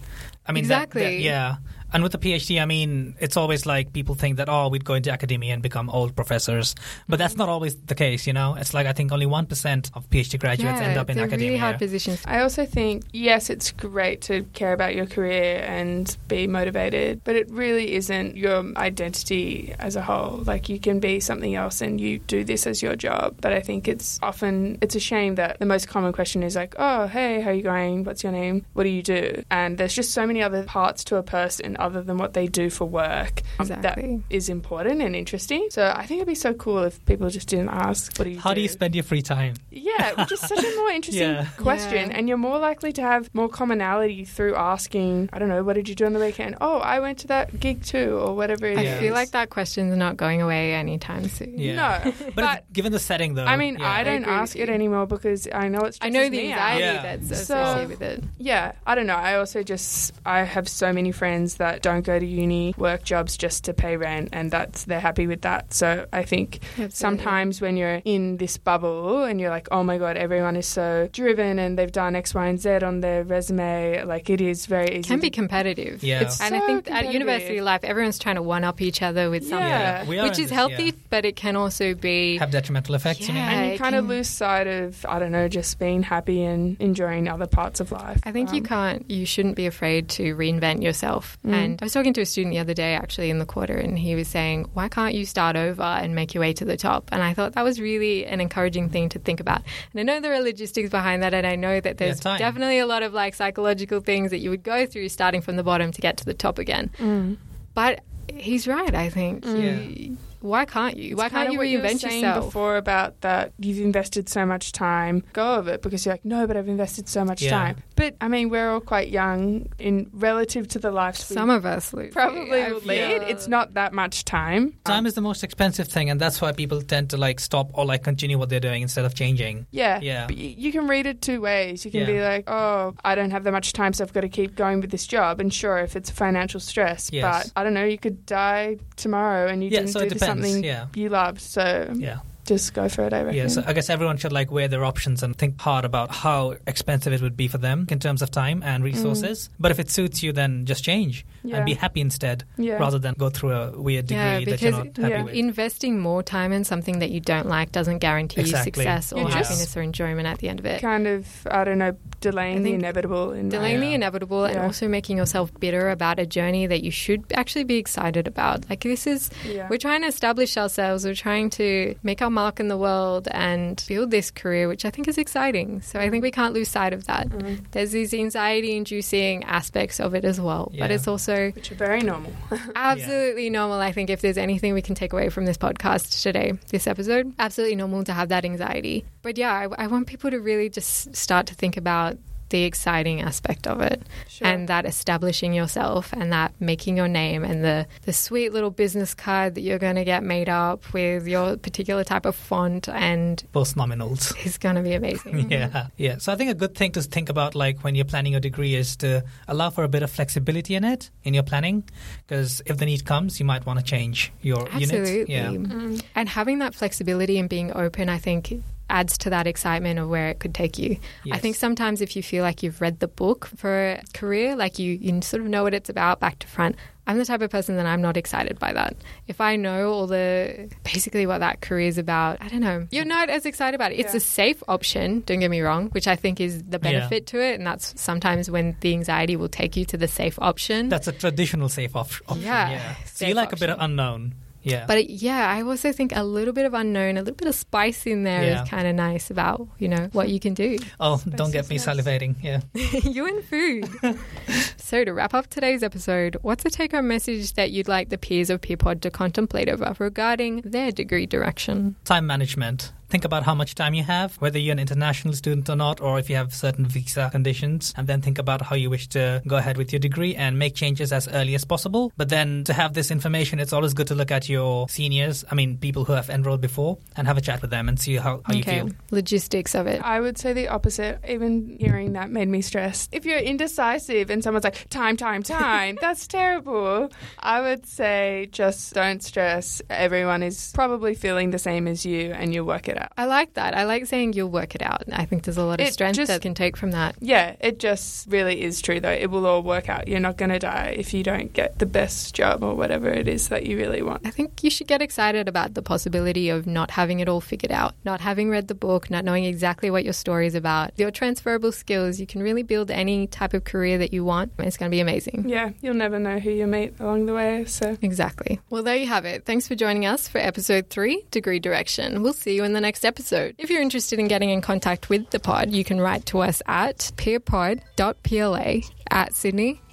I 0.48 0.52
mean, 0.54 0.68
that- 0.68 0.90
that- 0.92 0.98
Exactly. 1.02 1.26
yeah. 1.26 1.58
And 1.94 2.04
with 2.04 2.12
the 2.12 2.18
PhD, 2.18 2.62
I 2.62 2.66
mean, 2.66 3.16
it's 3.20 3.38
always 3.38 3.66
like 3.66 3.94
people 3.94 4.16
think 4.16 4.38
that 4.38 4.50
oh, 4.50 4.68
we'd 4.70 4.86
go 4.86 4.94
into 4.94 5.12
academia 5.12 5.54
and 5.54 5.64
become 5.64 5.90
old 5.90 6.16
professors, 6.16 6.76
but 7.08 7.18
that's 7.18 7.34
mm-hmm. 7.34 7.40
not 7.40 7.50
always 7.50 7.76
the 7.76 7.96
case. 7.96 8.28
You 8.28 8.34
know, 8.34 8.56
it's 8.56 8.74
like 8.74 8.88
I 8.88 8.94
think 8.94 9.12
only 9.12 9.26
one 9.26 9.46
percent 9.46 9.92
of 9.94 10.10
PhD 10.10 10.40
graduates 10.40 10.82
end 10.82 10.98
up 10.98 11.10
in 11.10 11.18
academia. 11.18 11.48
really 11.48 11.60
hard 11.60 11.78
positions. 11.78 12.22
I 12.26 12.42
also 12.42 12.66
think, 12.66 13.04
yes, 13.14 13.50
it's 13.50 13.72
great 13.72 14.22
to 14.24 14.44
care 14.54 14.74
about 14.74 14.96
your 14.96 15.06
career 15.06 15.64
and 15.66 16.16
be 16.28 16.46
motivated, 16.48 17.22
but 17.24 17.36
it 17.36 17.50
really 17.50 17.94
isn't 17.94 18.36
your 18.36 18.66
identity 18.76 19.74
as 19.80 19.96
a 19.96 20.02
whole. 20.02 20.44
Like 20.46 20.70
you 20.70 20.80
can 20.80 21.00
be 21.00 21.20
something 21.20 21.56
else 21.56 21.80
and 21.82 22.02
you 22.02 22.20
do 22.20 22.44
this 22.44 22.68
as 22.68 22.82
your 22.82 22.96
job. 22.96 23.38
But 23.40 23.54
I 23.54 23.62
think 23.62 23.88
it's 23.88 24.20
often 24.22 24.78
it's 24.82 24.96
a 24.96 25.00
shame 25.00 25.36
that 25.36 25.60
the 25.60 25.66
most 25.66 25.88
common 25.88 26.12
question 26.12 26.44
is 26.44 26.56
like, 26.56 26.76
"Oh, 26.78 27.08
hey, 27.08 27.40
how 27.40 27.52
are 27.52 27.54
you 27.54 27.64
going? 27.64 28.04
What's 28.04 28.24
your 28.24 28.34
name? 28.34 28.66
What 28.74 28.84
do 28.84 28.90
you 28.90 29.04
do?" 29.04 29.44
And 29.50 29.78
there's 29.78 29.96
just 29.96 30.12
so 30.12 30.28
many 30.28 30.44
other 30.44 30.64
parts 30.64 31.04
to 31.06 31.16
a 31.16 31.24
person 31.24 31.77
other 31.80 32.02
than 32.02 32.18
what 32.18 32.34
they 32.34 32.48
do 32.48 32.70
for 32.70 32.86
work 32.86 33.42
um, 33.60 33.68
that 33.68 33.78
Exactly. 33.80 34.24
is 34.30 34.50
important 34.50 35.02
and 35.02 35.16
interesting. 35.16 35.68
So 35.72 35.94
I 35.96 36.06
think 36.06 36.20
it'd 36.20 36.28
be 36.28 36.36
so 36.36 36.54
cool 36.54 36.84
if 36.84 37.04
people 37.06 37.30
just 37.30 37.48
didn't 37.48 37.70
ask, 37.70 38.18
"What 38.18 38.26
do 38.26 38.32
you 38.32 38.40
How 38.40 38.54
do 38.54 38.62
you 38.62 38.68
spend 38.68 38.96
your 38.96 39.04
free 39.04 39.22
time? 39.22 39.54
Yeah, 39.72 40.14
which 40.22 40.32
is 40.32 40.40
such 40.40 40.64
a 40.64 40.76
more 40.76 40.90
interesting 40.98 41.22
Yeah. 41.30 41.46
question. 41.58 42.10
Yeah. 42.10 42.18
And 42.18 42.28
you're 42.28 42.38
more 42.38 42.60
likely 42.60 42.92
to 42.94 43.02
have 43.02 43.30
more 43.34 43.50
commonality 43.50 44.26
through 44.26 44.56
asking, 44.56 45.30
I 45.34 45.40
don't 45.40 45.50
know, 45.50 45.64
what 45.64 45.74
did 45.76 45.88
you 45.90 45.96
do 45.96 46.06
on 46.06 46.14
the 46.14 46.20
weekend? 46.20 46.56
Oh, 46.62 46.78
I 46.80 47.00
went 47.00 47.20
to 47.20 47.28
that 47.28 47.60
gig 47.60 47.84
too, 47.84 48.18
or 48.22 48.36
whatever 48.36 48.66
it 48.68 48.78
I 48.78 48.84
is. 48.84 49.00
feel 49.00 49.14
like 49.14 49.32
that 49.32 49.50
question's 49.50 49.96
not 49.96 50.18
going 50.18 50.42
away 50.42 50.74
anytime 50.74 51.28
soon. 51.30 51.58
Yeah. 51.58 51.76
No. 51.76 52.14
But, 52.38 52.44
But, 52.48 52.74
given 52.74 52.92
the 52.92 53.00
setting, 53.00 53.34
though, 53.36 53.46
I 53.46 53.56
mean, 53.58 53.78
yeah. 53.80 53.90
I 53.90 54.04
don't 54.04 54.24
agree 54.24 54.34
with 54.34 54.42
ask 54.42 54.56
it 54.56 54.70
anymore 54.70 55.06
because 55.08 55.48
I 55.54 55.68
know 55.70 55.82
it's 55.82 55.98
I 56.02 56.10
know 56.10 56.24
the 56.24 56.30
me 56.30 56.52
anxiety 56.52 56.80
Yeah. 56.82 57.02
that's 57.02 57.28
So- 57.48 57.56
associated 57.62 57.90
with 57.90 58.02
it. 58.02 58.24
Yeah, 58.38 58.72
I 58.86 58.96
don't 58.96 59.08
know. 59.08 59.16
I 59.16 59.36
also 59.36 59.64
just 59.64 60.14
I 60.26 60.40
have 60.44 60.68
so 60.70 60.92
many 60.94 61.12
friends 61.12 61.56
that 61.56 61.67
don't 61.82 62.06
go 62.06 62.18
to 62.20 62.26
uni, 62.26 62.74
work 62.78 63.04
jobs 63.04 63.38
just 63.38 63.64
to 63.66 63.74
pay 63.74 63.98
rent, 63.98 64.30
and 64.34 64.52
that's 64.52 64.86
they're 64.86 65.00
happy 65.00 65.28
with 65.28 65.42
that. 65.42 65.74
So 65.74 66.06
I 66.14 66.24
think 66.24 66.60
sometimes 66.90 67.62
when 67.62 67.78
you're 67.78 68.02
in 68.06 68.38
this 68.38 68.58
bubble 68.58 69.24
and 69.24 69.40
you're 69.40 69.50
like, 69.50 69.68
oh 69.72 69.84
my 69.84 69.98
god, 69.98 70.18
everyone 70.18 70.56
is 70.56 70.68
so 70.68 71.10
driven 71.12 71.60
and 71.60 71.78
they've 71.78 71.92
done 71.92 72.16
X, 72.16 72.34
Y, 72.34 72.46
and 72.48 72.60
Z 72.60 72.80
on 72.84 73.02
their 73.02 73.24
resume, 73.24 74.04
like 74.06 74.30
it 74.30 74.42
is 74.42 74.66
very 74.66 74.90
easy. 74.90 75.00
It 75.00 75.08
can 75.08 75.20
be 75.20 75.30
competitive. 75.30 76.04
Yeah. 76.04 76.22
It's 76.22 76.42
And 76.42 76.56
I 76.56 76.60
think 76.62 76.90
at 76.90 77.12
university 77.12 77.62
life, 77.62 77.84
everyone's 77.84 78.20
trying 78.20 78.36
to 78.36 78.42
one 78.42 78.64
up 78.64 78.82
each 78.82 79.02
other 79.02 79.30
with 79.30 79.44
something, 79.48 79.68
Yeah. 79.68 80.06
we 80.08 80.20
are 80.20 80.24
which 80.24 80.40
is 80.40 80.50
this, 80.50 80.52
healthy, 80.52 80.86
yeah. 80.86 80.92
but 81.10 81.26
it 81.26 81.36
can 81.36 81.56
also 81.56 81.94
be. 81.94 82.38
have 82.38 82.52
detrimental 82.52 82.96
effects. 82.96 83.28
You 83.28 83.34
Yeah. 83.36 83.50
mean? 83.50 83.58
and 83.58 83.68
you 83.68 83.74
it 83.74 83.78
kind 83.80 83.96
of 83.96 84.08
lose 84.08 84.28
sight 84.30 84.68
of 84.68 85.06
I 85.08 85.20
don't 85.20 85.32
know, 85.32 85.48
just 85.48 85.80
being 85.80 86.04
happy 86.04 86.44
and 86.44 86.78
enjoying 86.80 87.28
other 87.28 87.48
parts 87.48 87.80
of 87.80 87.92
life. 87.92 88.20
I 88.24 88.32
think 88.32 88.52
you 88.52 88.60
Um, 88.62 88.66
can't, 88.66 89.12
you 89.12 89.26
shouldn't 89.26 89.56
be 89.56 89.66
afraid 89.66 90.10
to 90.10 90.36
reinvent 90.36 90.82
yourself. 90.84 91.38
Mm. 91.46 91.54
And 91.58 91.82
I 91.82 91.86
was 91.86 91.94
talking 91.94 92.14
to 92.14 92.22
a 92.22 92.26
student 92.26 92.54
the 92.54 92.60
other 92.60 92.74
day, 92.74 92.96
actually, 92.96 93.30
in 93.30 93.40
the 93.40 93.46
quarter, 93.46 93.76
and 93.76 93.98
he 93.98 94.16
was 94.16 94.28
saying, 94.28 94.70
Why 94.74 94.88
can't 94.90 95.14
you 95.14 95.26
start 95.26 95.56
over 95.56 95.84
and 95.84 96.16
make 96.16 96.34
your 96.34 96.42
way 96.42 96.54
to 96.54 96.66
the 96.66 96.78
top? 96.78 97.10
And 97.12 97.22
I 97.24 97.34
thought 97.34 97.54
that 97.54 97.64
was 97.64 97.80
really 97.80 98.26
an 98.26 98.42
encouraging 98.42 98.90
thing 98.90 99.10
to 99.10 99.20
think 99.20 99.40
about. 99.40 99.62
And 99.94 100.00
I 100.00 100.04
know 100.04 100.20
there 100.20 100.34
are 100.34 100.42
logistics 100.42 100.90
behind 100.90 101.24
that, 101.24 101.34
and 101.34 101.46
I 101.46 101.56
know 101.56 101.80
that 101.80 101.98
there's 101.98 102.20
time. 102.20 102.40
definitely 102.40 102.80
a 102.80 102.86
lot 102.86 103.04
of 103.04 103.14
like 103.14 103.36
psychological 103.36 104.00
things 104.00 104.32
that 104.32 104.40
you 104.40 104.50
would 104.50 104.64
go 104.64 104.86
through 104.86 105.10
starting 105.10 105.42
from 105.42 105.56
the 105.56 105.64
bottom 105.64 105.92
to 105.92 106.02
get 106.02 106.18
to 106.18 106.26
the 106.26 106.34
top 106.34 106.60
again. 106.60 106.90
Mm. 106.98 107.38
But 107.74 108.02
he's 108.34 108.68
right, 108.68 108.94
I 108.94 109.10
think. 109.10 109.46
Yeah. 109.46 109.52
You- 109.54 110.17
Why 110.40 110.66
can't 110.66 110.98
you? 110.98 111.16
Why 111.16 111.26
It's 111.26 111.34
can't 111.34 111.50
kinda 111.50 111.54
you 111.54 111.58
what 111.78 111.84
were 111.84 111.88
reinvent 111.90 112.00
saying 112.00 112.24
yourself? 112.24 112.46
Before 112.46 112.78
about 112.78 113.22
that, 113.22 113.54
you've 113.60 113.80
invested 113.80 114.30
so 114.30 114.46
much 114.46 114.72
time. 114.72 115.24
Go 115.34 115.56
of 115.56 115.68
it 115.68 115.82
because 115.82 116.06
you're 116.06 116.14
like, 116.14 116.26
no, 116.26 116.46
but 116.48 116.56
I've 116.58 116.68
invested 116.68 117.10
so 117.10 117.26
much 117.26 117.42
Yeah. 117.42 117.50
time. 117.52 117.76
But 117.96 118.16
I 118.22 118.28
mean, 118.28 118.50
we're 118.50 118.70
all 118.72 118.80
quite 118.80 119.10
young 119.10 119.68
in 119.80 120.10
relative 120.14 120.68
to 120.70 120.80
the 120.80 120.92
lives 120.92 121.24
Some 121.24 121.50
of 121.50 121.66
us, 121.66 121.94
Lucy, 121.94 122.12
probably 122.12 122.62
I 122.62 122.72
will 122.72 122.80
feel- 122.82 122.88
lead. 122.88 123.22
It's 123.24 123.48
not 123.48 123.74
that 123.74 123.94
much 123.94 124.26
time. 124.26 124.74
Time 124.86 125.06
is 125.08 125.16
the 125.16 125.22
most 125.22 125.44
expensive 125.44 125.88
thing, 125.88 126.10
and 126.10 126.20
that's 126.22 126.40
why 126.42 126.52
people 126.52 126.82
tend 126.82 127.10
to 127.12 127.18
like 127.18 127.40
stop 127.40 127.72
or 127.74 127.86
like 127.86 128.04
continue 128.04 128.38
what 128.38 128.50
they're 128.50 128.60
doing 128.60 128.82
instead 128.84 129.06
of 129.06 129.16
changing. 129.16 129.66
Yeah. 129.72 130.00
Yeah. 130.02 130.28
But 130.28 130.36
y- 130.38 130.56
you 130.58 130.72
can 130.72 130.88
read 130.88 131.08
it 131.08 131.22
two 131.22 131.42
ways. 131.42 131.84
You 131.86 131.92
can 131.92 132.02
Yeah. 132.02 132.06
be 132.06 132.22
like, 132.22 132.50
oh, 132.50 132.94
I 133.04 133.16
don't 133.16 133.32
have 133.32 133.44
that 133.46 133.52
much 133.52 133.74
time, 133.74 133.94
so 133.94 134.04
I've 134.04 134.14
got 134.14 134.22
to 134.22 134.30
keep 134.30 134.56
going 134.56 134.82
with 134.82 134.92
this 134.92 135.08
job. 135.08 135.40
And 135.40 135.52
sure, 135.54 135.80
if 135.80 135.96
it's 135.96 136.10
financial 136.12 136.60
stress, 136.60 137.10
Yes. 137.12 137.24
but 137.52 137.60
I 137.60 137.64
don't 137.64 137.74
know, 137.74 137.84
you 137.86 137.98
could 137.98 138.26
die 138.26 138.78
tomorrow 138.96 139.48
and 139.48 139.64
you 139.64 139.70
Yeah, 139.70 139.80
didn't 139.80 139.94
so 139.94 140.00
do 140.02 140.06
it 140.06 140.10
depends, 140.10 140.27
something 140.28 140.64
yeah. 140.64 140.88
you 140.96 141.10
loved. 141.10 141.42
So 141.42 141.92
Yeah. 141.96 142.20
Just 142.48 142.74
go 142.74 142.90
for 142.90 143.04
it, 143.04 143.14
I 143.14 143.22
reckon. 143.22 143.38
Yeah, 143.38 143.48
so 143.48 143.64
I 143.66 143.74
guess 143.74 143.90
everyone 143.90 144.18
should 144.18 144.32
like 144.32 144.50
weigh 144.52 144.68
their 144.68 144.84
options 144.86 145.22
and 145.24 145.36
think 145.38 145.60
hard 145.62 145.86
about 145.86 146.10
how 146.16 146.56
expensive 146.66 147.14
it 147.14 147.22
would 147.22 147.38
be 147.38 147.48
for 147.48 147.58
them 147.60 147.86
in 147.92 148.00
terms 148.00 148.22
of 148.22 148.32
time 148.32 148.64
and 148.64 148.84
resources. 148.84 149.50
But 149.60 149.72
if 149.72 149.80
it 149.80 149.92
suits 149.92 150.24
you, 150.24 150.32
then 150.34 150.66
just 150.66 150.84
change 150.84 151.26
Mm. 151.46 151.50
Yeah. 151.52 151.56
and 151.58 151.66
be 151.66 151.74
happy 151.76 152.02
instead, 152.02 152.44
Yeah. 152.58 152.74
rather 152.78 152.98
than 153.00 153.14
go 153.14 153.30
through 153.30 153.52
a 153.52 153.72
weird 153.80 154.08
degree 154.08 154.22
Yeah, 154.24 154.40
that 154.40 154.46
you're 154.48 154.72
because- 154.72 154.74
not 154.74 154.98
happy 154.98 155.14
yeah. 155.14 155.24
with. 155.24 155.34
Investing 155.36 156.00
more 156.00 156.24
time 156.24 156.52
in 156.52 156.64
something 156.64 157.00
that 157.00 157.12
you 157.12 157.20
don't 157.20 157.48
like 157.48 157.72
doesn't 157.72 158.00
guarantee 158.00 158.42
Exactly. 158.42 158.84
you 158.86 158.90
success 158.90 159.14
or 159.14 159.20
You're 159.22 159.30
happiness 159.30 159.78
or 159.78 159.82
enjoyment 159.82 160.28
at 160.28 160.40
the 160.40 160.50
end 160.50 160.60
of 160.60 160.66
it. 160.66 160.82
kind 160.82 161.06
of, 161.08 161.28
I 161.52 161.64
don't 161.64 161.78
know, 161.78 161.94
delaying 162.22 162.64
the 162.64 162.74
inevitable. 162.74 163.32
In 163.34 163.50
Delaying 163.50 163.80
the 163.80 163.94
inevitable 163.94 164.46
and 164.46 164.58
also 164.60 164.88
making 164.88 165.18
yourself 165.18 165.52
bitter 165.60 165.90
about 165.90 166.20
a 166.20 166.26
journey 166.26 166.66
that 166.68 166.84
you 166.84 166.92
should 166.92 167.24
actually 167.34 167.64
be 167.66 167.78
excited 167.78 168.28
about. 168.28 168.68
Like, 168.70 168.82
this 168.82 169.06
is, 169.08 169.30
Yeah. 169.48 169.68
we're 169.70 169.78
trying 169.78 170.02
to 170.02 170.08
establish 170.08 170.58
ourselves, 170.58 171.06
we're 171.06 171.14
trying 171.14 171.50
to 171.52 171.96
make 172.04 172.22
our 172.22 172.30
mark 172.38 172.60
in 172.60 172.68
the 172.68 172.78
world 172.78 173.28
and 173.32 173.84
build 173.88 174.12
this 174.12 174.30
career, 174.30 174.68
which 174.68 174.86
I 174.86 174.92
think 174.92 175.08
is 175.08 175.18
exciting. 175.18 175.82
So 175.82 176.00
I 176.00 176.10
think 176.12 176.22
we 176.22 176.30
can't 176.40 176.54
lose 176.54 176.70
sight 176.70 176.94
of 176.94 177.06
that. 177.08 177.28
Mm. 177.30 177.66
There's 177.72 177.92
these 177.92 178.14
anxiety 178.14 178.78
inducing 178.78 179.44
aspects 179.44 180.00
of 180.00 180.14
it 180.14 180.24
as 180.24 180.40
well, 180.40 180.72
but 180.78 180.92
it's 180.92 181.08
also 181.08 181.52
Which 181.52 181.72
are 181.72 181.76
very 181.88 182.02
normal. 182.02 182.32
Absolutely 182.76 183.50
normal. 183.50 183.80
I 183.80 183.92
think 183.92 184.12
if 184.12 184.22
there's 184.22 184.38
anything 184.38 184.76
we 184.76 184.84
can 184.84 184.94
take 184.94 185.14
away 185.14 185.30
from 185.30 185.46
this 185.46 185.58
podcast 185.58 186.22
today, 186.22 186.54
this 186.70 186.86
episode, 186.86 187.34
absolutely 187.40 187.76
normal 187.76 188.04
to 188.04 188.14
have 188.14 188.30
that 188.30 188.46
anxiety. 188.46 189.04
But 189.24 189.38
yeah, 189.38 189.54
I, 189.54 189.86
I 189.86 189.88
want 189.88 190.06
people 190.06 190.30
to 190.30 190.40
really 190.40 190.70
just 190.70 191.16
start 191.16 191.48
to 191.48 191.56
think 191.56 191.76
about 191.76 192.18
the 192.50 192.64
exciting 192.64 193.22
aspect 193.22 193.68
of 193.68 193.82
it 193.82 194.02
Sure. 194.28 194.48
and 194.48 194.68
that 194.70 194.86
establishing 194.86 195.54
yourself 195.54 196.14
and 196.14 196.32
that 196.32 196.54
making 196.60 196.96
your 196.98 197.08
name 197.08 197.44
and 197.44 197.64
the, 197.64 197.88
the 198.04 198.14
sweet 198.14 198.54
little 198.54 198.72
business 198.72 199.14
card 199.14 199.56
that 199.56 199.62
you're 199.62 199.80
going 199.80 199.96
to 199.96 200.04
get 200.06 200.24
made 200.24 200.48
up 200.50 200.94
with 200.94 201.28
your 201.28 201.58
particular 201.58 202.04
type 202.04 202.26
of 202.26 202.36
font 202.36 202.88
and 202.90 203.44
Post 203.52 203.76
nominals. 203.76 204.34
is 204.46 204.58
going 204.58 204.76
to 204.76 204.82
be 204.82 204.94
amazing. 204.94 205.50
Yeah, 205.58 205.88
yeah. 205.98 206.18
So 206.18 206.32
I 206.32 206.36
think 206.36 206.52
a 206.52 206.54
good 206.54 206.76
thing 206.76 206.92
to 206.94 207.02
think 207.02 207.30
about, 207.30 207.56
like 207.56 207.84
when 207.84 207.96
you're 207.96 208.06
planning 208.06 208.34
your 208.34 208.42
degree, 208.42 208.76
is 208.76 208.96
to 208.98 209.24
allow 209.48 209.70
for 209.70 209.84
a 209.84 209.88
bit 209.90 210.04
of 210.04 210.12
flexibility 210.12 210.76
in 210.76 210.84
it 210.84 211.10
in 211.24 211.34
your 211.34 211.44
planning, 211.44 211.84
because 212.26 212.62
if 212.66 212.78
the 212.78 212.86
need 212.86 213.06
comes, 213.06 213.40
you 213.40 213.46
might 213.46 213.66
want 213.66 213.80
to 213.80 213.86
change 213.86 214.32
your 214.42 214.68
Absolutely. 214.70 215.10
unit. 215.20 215.30
Yeah, 215.30 215.48
Mm. 215.52 216.02
And 216.16 216.30
having 216.30 216.60
that 216.60 216.76
flexibility 216.76 217.38
and 217.40 217.48
being 217.50 217.72
open, 217.76 218.10
I 218.10 218.18
think, 218.18 218.62
adds 218.90 219.18
to 219.20 219.30
that 219.30 219.48
excitement 219.48 220.00
of 220.00 220.10
where 220.10 220.30
it 220.30 220.40
could 220.40 220.54
take 220.56 220.78
you. 220.78 220.98
I 221.32 221.38
think 221.40 221.56
sometimes 221.56 222.02
if 222.02 222.16
you 222.16 222.24
feel 222.24 222.44
like 222.44 222.64
you've 222.64 222.80
read 222.82 223.00
the 223.00 223.08
book 223.08 223.48
for 223.58 223.92
a 223.92 224.04
career, 224.14 224.56
like 224.56 224.80
you, 224.80 224.94
you 224.94 225.22
sort 225.22 225.42
of 225.42 225.48
know 225.50 225.64
what 225.64 225.74
it's 225.74 225.90
about 225.90 226.20
back 226.20 226.40
to 226.40 226.48
front. 226.48 226.76
I'm 227.10 227.18
the 227.18 227.26
type 227.26 227.42
of 227.42 227.50
person 227.50 227.78
that 227.78 227.86
I'm 227.86 228.02
not 228.02 228.18
excited 228.18 228.60
by 228.60 228.74
that. 228.74 228.98
If 229.28 229.40
I 229.40 229.56
know 229.56 229.92
all 229.94 230.08
the 230.08 230.70
basically 230.84 231.26
what 231.26 231.40
that 231.40 231.62
career 231.62 231.88
is 231.88 231.98
about, 231.98 232.38
I 232.42 232.50
don't 232.50 232.60
know. 232.60 232.86
You're 232.92 233.06
not 233.06 233.30
as 233.30 233.46
excited 233.46 233.76
about 233.76 233.94
it. 233.94 234.00
It's 234.00 234.14
Yeah. 234.14 234.18
a 234.18 234.20
safe 234.20 234.62
option, 234.68 235.22
don't 235.26 235.40
get 235.40 235.50
me 235.50 235.62
wrong, 235.62 235.88
which 235.92 236.08
I 236.08 236.18
think 236.18 236.42
is 236.42 236.64
the 236.64 236.72
Yeah. 236.72 236.78
benefit 236.92 237.26
to 237.28 237.40
it. 237.42 237.56
And 237.58 237.66
that's 237.66 237.94
sometimes 238.00 238.52
when 238.52 238.76
the 238.82 238.92
anxiety 238.94 239.38
will 239.38 239.48
take 239.48 239.78
you 239.78 239.86
to 239.86 239.98
the 239.98 240.08
safe 240.08 240.38
option. 240.42 240.90
That's 240.90 241.08
a 241.08 241.14
traditional 241.14 241.70
safe 241.70 241.96
op- 241.96 242.12
option. 242.28 242.42
Yeah, 242.46 242.70
Yeah. 242.72 242.96
So 243.06 243.12
safe 243.26 243.30
you 243.30 243.36
like 243.36 243.54
a 243.54 243.58
bit 243.58 243.70
of 243.70 243.78
unknown. 243.80 244.36
Yeah. 244.70 244.86
But 244.88 244.98
it, 245.00 245.10
yeah, 245.10 245.50
I 245.50 245.62
also 245.64 245.92
think 245.92 246.16
a 246.16 246.24
little 246.24 246.54
bit 246.54 246.66
of 246.66 246.74
unknown, 246.74 247.18
a 247.18 247.22
little 247.22 247.36
bit 247.36 247.48
of 247.48 247.56
spice 247.56 248.06
in 248.06 248.24
there 248.24 248.42
is 248.44 248.48
Yeah. 248.50 248.66
kind 248.66 248.88
of 248.88 248.96
nice 248.96 249.30
about, 249.32 249.68
you 249.80 249.88
know, 249.88 250.10
what 250.12 250.30
you 250.30 250.40
can 250.40 250.54
do. 250.54 250.78
oh, 251.00 251.22
don't 251.36 251.52
get 251.52 251.70
me 251.70 251.78
nice. 251.78 251.86
salivating. 251.86 252.36
Yeah. 252.42 252.62
you 253.04 253.26
and 253.26 253.44
food. 253.46 253.90
so, 254.78 255.04
to 255.04 255.12
wrap 255.14 255.34
up 255.34 255.48
today's 255.48 255.84
episode, 255.84 256.38
what's 256.42 256.66
a 256.66 256.70
take 256.70 256.92
home 256.92 257.08
message 257.08 257.54
that 257.54 257.72
you'd 257.72 257.88
like 257.88 258.10
the 258.10 258.18
peers 258.18 258.50
of 258.50 258.62
Peerpod 258.62 259.02
to 259.02 259.10
contemplate 259.12 259.70
over 259.70 259.96
regarding 260.00 260.62
their 260.62 260.92
degree 260.92 261.26
direction? 261.26 261.96
Time 262.06 262.26
management. 262.28 262.92
Think 263.10 263.24
about 263.24 263.44
how 263.44 263.56
much 263.56 263.74
time 263.74 263.94
you 263.94 264.04
have, 264.04 264.36
whether 264.36 264.60
you're 264.60 264.74
an 264.74 264.80
international 264.80 265.34
student 265.34 265.70
or 265.70 265.78
not, 265.78 266.02
or 266.02 266.20
if 266.20 266.30
you 266.30 266.36
have 266.36 266.54
certain 266.54 266.86
visa 266.86 267.30
conditions, 267.32 267.94
and 267.96 268.06
then 268.06 268.22
think 268.22 268.38
about 268.38 268.62
how 268.62 268.76
you 268.76 268.90
wish 268.90 269.08
to 269.10 269.42
go 269.48 269.56
ahead 269.56 269.78
with 269.78 269.94
your 269.94 270.00
degree 270.00 270.36
and 270.36 270.60
make 270.60 270.76
changes 270.76 271.14
as 271.14 271.26
early 271.30 271.56
as 271.56 271.64
possible. 271.64 272.12
But 272.18 272.28
then 272.28 272.66
to 272.66 272.74
have 272.74 272.94
this 272.94 273.10
information, 273.10 273.60
it's 273.62 273.72
always 273.72 273.94
good 273.94 274.08
to 274.08 274.16
look 274.16 274.30
at 274.30 274.50
your 274.50 274.90
seniors, 274.90 275.46
I 275.50 275.56
mean, 275.56 275.78
people 275.78 276.04
who 276.04 276.14
have 276.14 276.30
enrolled 276.30 276.60
before, 276.60 276.98
and 277.16 277.28
have 277.28 277.38
a 277.38 277.42
chat 277.42 277.62
with 277.62 277.72
them 277.72 277.88
and 277.88 277.98
see 277.98 278.16
how, 278.18 278.42
how 278.44 278.54
you 278.54 278.64
feel. 278.64 278.90
logistics 279.12 279.74
of 279.74 279.88
it. 279.88 280.02
I 280.04 280.20
would 280.20 280.38
say 280.38 280.52
the 280.52 280.68
opposite. 280.68 281.20
Even 281.28 281.78
hearing 281.80 282.14
that 282.14 282.30
made 282.30 282.50
me 282.50 282.62
stressed. 282.62 283.14
If 283.14 283.26
you're 283.26 283.40
indecisive 283.40 284.30
and 284.30 284.44
someone's 284.44 284.66
like, 284.66 284.90
time, 284.90 285.16
time, 285.16 285.44
time, 285.44 285.98
that's 286.02 286.28
terrible. 286.28 287.10
I 287.40 287.62
would 287.62 287.86
say 287.86 288.50
just 288.52 288.94
don't 288.94 289.24
stress. 289.24 289.82
Everyone 289.90 290.44
is 290.44 290.72
probably 290.74 291.16
feeling 291.16 291.52
the 291.52 291.60
same 291.60 291.88
as 291.88 292.06
you 292.06 292.32
and 292.34 292.54
you'll 292.54 292.66
work 292.66 292.90
it 292.90 292.97
out. 292.98 293.12
I 293.18 293.26
like 293.26 293.54
that. 293.54 293.76
I 293.76 293.84
like 293.86 294.06
saying 294.06 294.34
you'll 294.34 294.50
work 294.50 294.76
it 294.76 294.82
out. 294.82 295.04
I 295.12 295.26
think 295.26 295.44
there's 295.44 295.58
a 295.58 295.64
lot 295.64 295.80
of 295.80 295.88
It 295.88 295.94
strength 295.94 296.16
just- 296.18 296.28
that 296.30 296.42
can 296.42 296.54
take 296.54 296.76
from 296.78 296.92
that. 296.92 297.16
Yeah, 297.20 297.56
it 297.60 297.80
just 297.80 298.28
really 298.28 298.62
is 298.64 298.82
true 298.82 299.00
though. 299.00 299.12
It 299.12 299.30
will 299.32 299.46
all 299.46 299.62
work 299.64 299.90
out. 299.90 300.08
You're 300.08 300.20
not 300.20 300.38
going 300.38 300.50
to 300.50 300.60
die 300.60 300.96
if 300.98 301.14
you 301.14 301.24
don't 301.24 301.54
get 301.54 301.80
the 301.80 301.86
best 301.86 302.34
job 302.36 302.64
or 302.64 302.76
whatever 302.76 303.10
it 303.10 303.28
is 303.28 303.50
that 303.50 303.66
you 303.66 303.78
really 303.78 304.02
want. 304.02 304.26
I 304.26 304.30
think 304.32 304.64
you 304.64 304.70
should 304.70 304.88
get 304.88 305.02
excited 305.02 305.48
about 305.48 305.74
the 305.74 305.82
possibility 305.82 306.50
of 306.50 306.66
not 306.68 306.92
having 306.92 307.20
it 307.20 307.30
all 307.30 307.42
figured 307.42 307.72
out, 307.72 307.94
not 308.06 308.22
having 308.22 308.50
read 308.50 308.68
the 308.68 308.76
book, 308.76 309.10
not 309.10 309.24
knowing 309.26 309.46
exactly 309.46 309.90
what 309.92 310.04
your 310.04 310.14
story 310.14 310.48
is 310.48 310.56
about. 310.56 310.92
Your 310.98 311.12
transferable 311.12 311.72
skills, 311.72 312.20
you 312.20 312.26
can 312.28 312.42
really 312.42 312.64
build 312.64 312.90
any 312.92 313.28
type 313.28 313.54
of 313.54 313.64
career 313.64 313.98
that 313.98 314.14
you 314.14 314.24
want. 314.24 314.52
It's 314.60 314.78
going 314.78 314.90
to 314.90 314.96
be 314.96 315.00
amazing. 315.02 315.46
Yeah, 315.48 315.72
you'll 315.82 315.94
never 315.94 316.18
know 316.20 316.40
who 316.40 316.52
you 316.52 316.68
meet 316.68 317.00
along 317.00 317.26
the 317.26 317.34
way. 317.34 317.66
So 317.66 317.98
Exactly. 318.02 318.60
Well, 318.70 318.84
there 318.84 318.96
you 318.96 319.08
have 319.08 319.26
it. 319.26 319.46
Thanks 319.46 319.68
for 319.68 319.76
joining 319.76 320.06
us 320.06 320.28
for 320.28 320.38
episode 320.40 320.90
three, 320.90 321.26
Degree 321.32 321.60
Direction. 321.60 322.22
We'll 322.24 322.34
see 322.34 322.56
you 322.56 322.64
in 322.64 322.74
the 322.74 322.82
next 322.82 322.87
episode. 322.88 323.56
If 323.58 323.70
you're 323.70 323.82
interested 323.82 324.20
in 324.20 324.28
getting 324.28 324.50
in 324.50 324.62
contact 324.62 325.10
with 325.10 325.30
the 325.32 325.40
pod, 325.40 325.72
you 325.72 325.84
can 325.84 326.00
write 326.00 326.26
to 326.28 326.40
us 326.40 326.62
at 326.68 327.12
peerpod.pla 327.16 328.82
at 329.10 329.36
sydney.edu.au. 329.36 329.88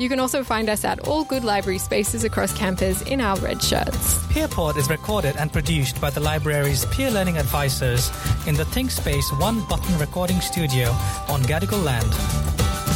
You 0.00 0.08
can 0.08 0.20
also 0.20 0.42
find 0.44 0.68
us 0.68 0.84
at 0.84 1.06
all 1.06 1.24
good 1.24 1.44
library 1.44 1.78
spaces 1.78 2.24
across 2.24 2.56
campus 2.56 3.02
in 3.02 3.20
our 3.20 3.36
red 3.38 3.62
shirts. 3.62 4.18
Peerpod 4.26 4.76
is 4.76 4.88
recorded 4.90 5.36
and 5.36 5.52
produced 5.52 6.00
by 6.00 6.10
the 6.10 6.20
library's 6.20 6.84
peer 6.86 7.10
learning 7.10 7.38
advisors 7.38 8.10
in 8.46 8.54
the 8.54 8.64
ThinkSpace 8.64 9.38
One 9.40 9.66
Button 9.68 9.98
Recording 9.98 10.40
Studio 10.40 10.90
on 11.28 11.42
Gadigal 11.42 11.84
Land. 11.84 12.87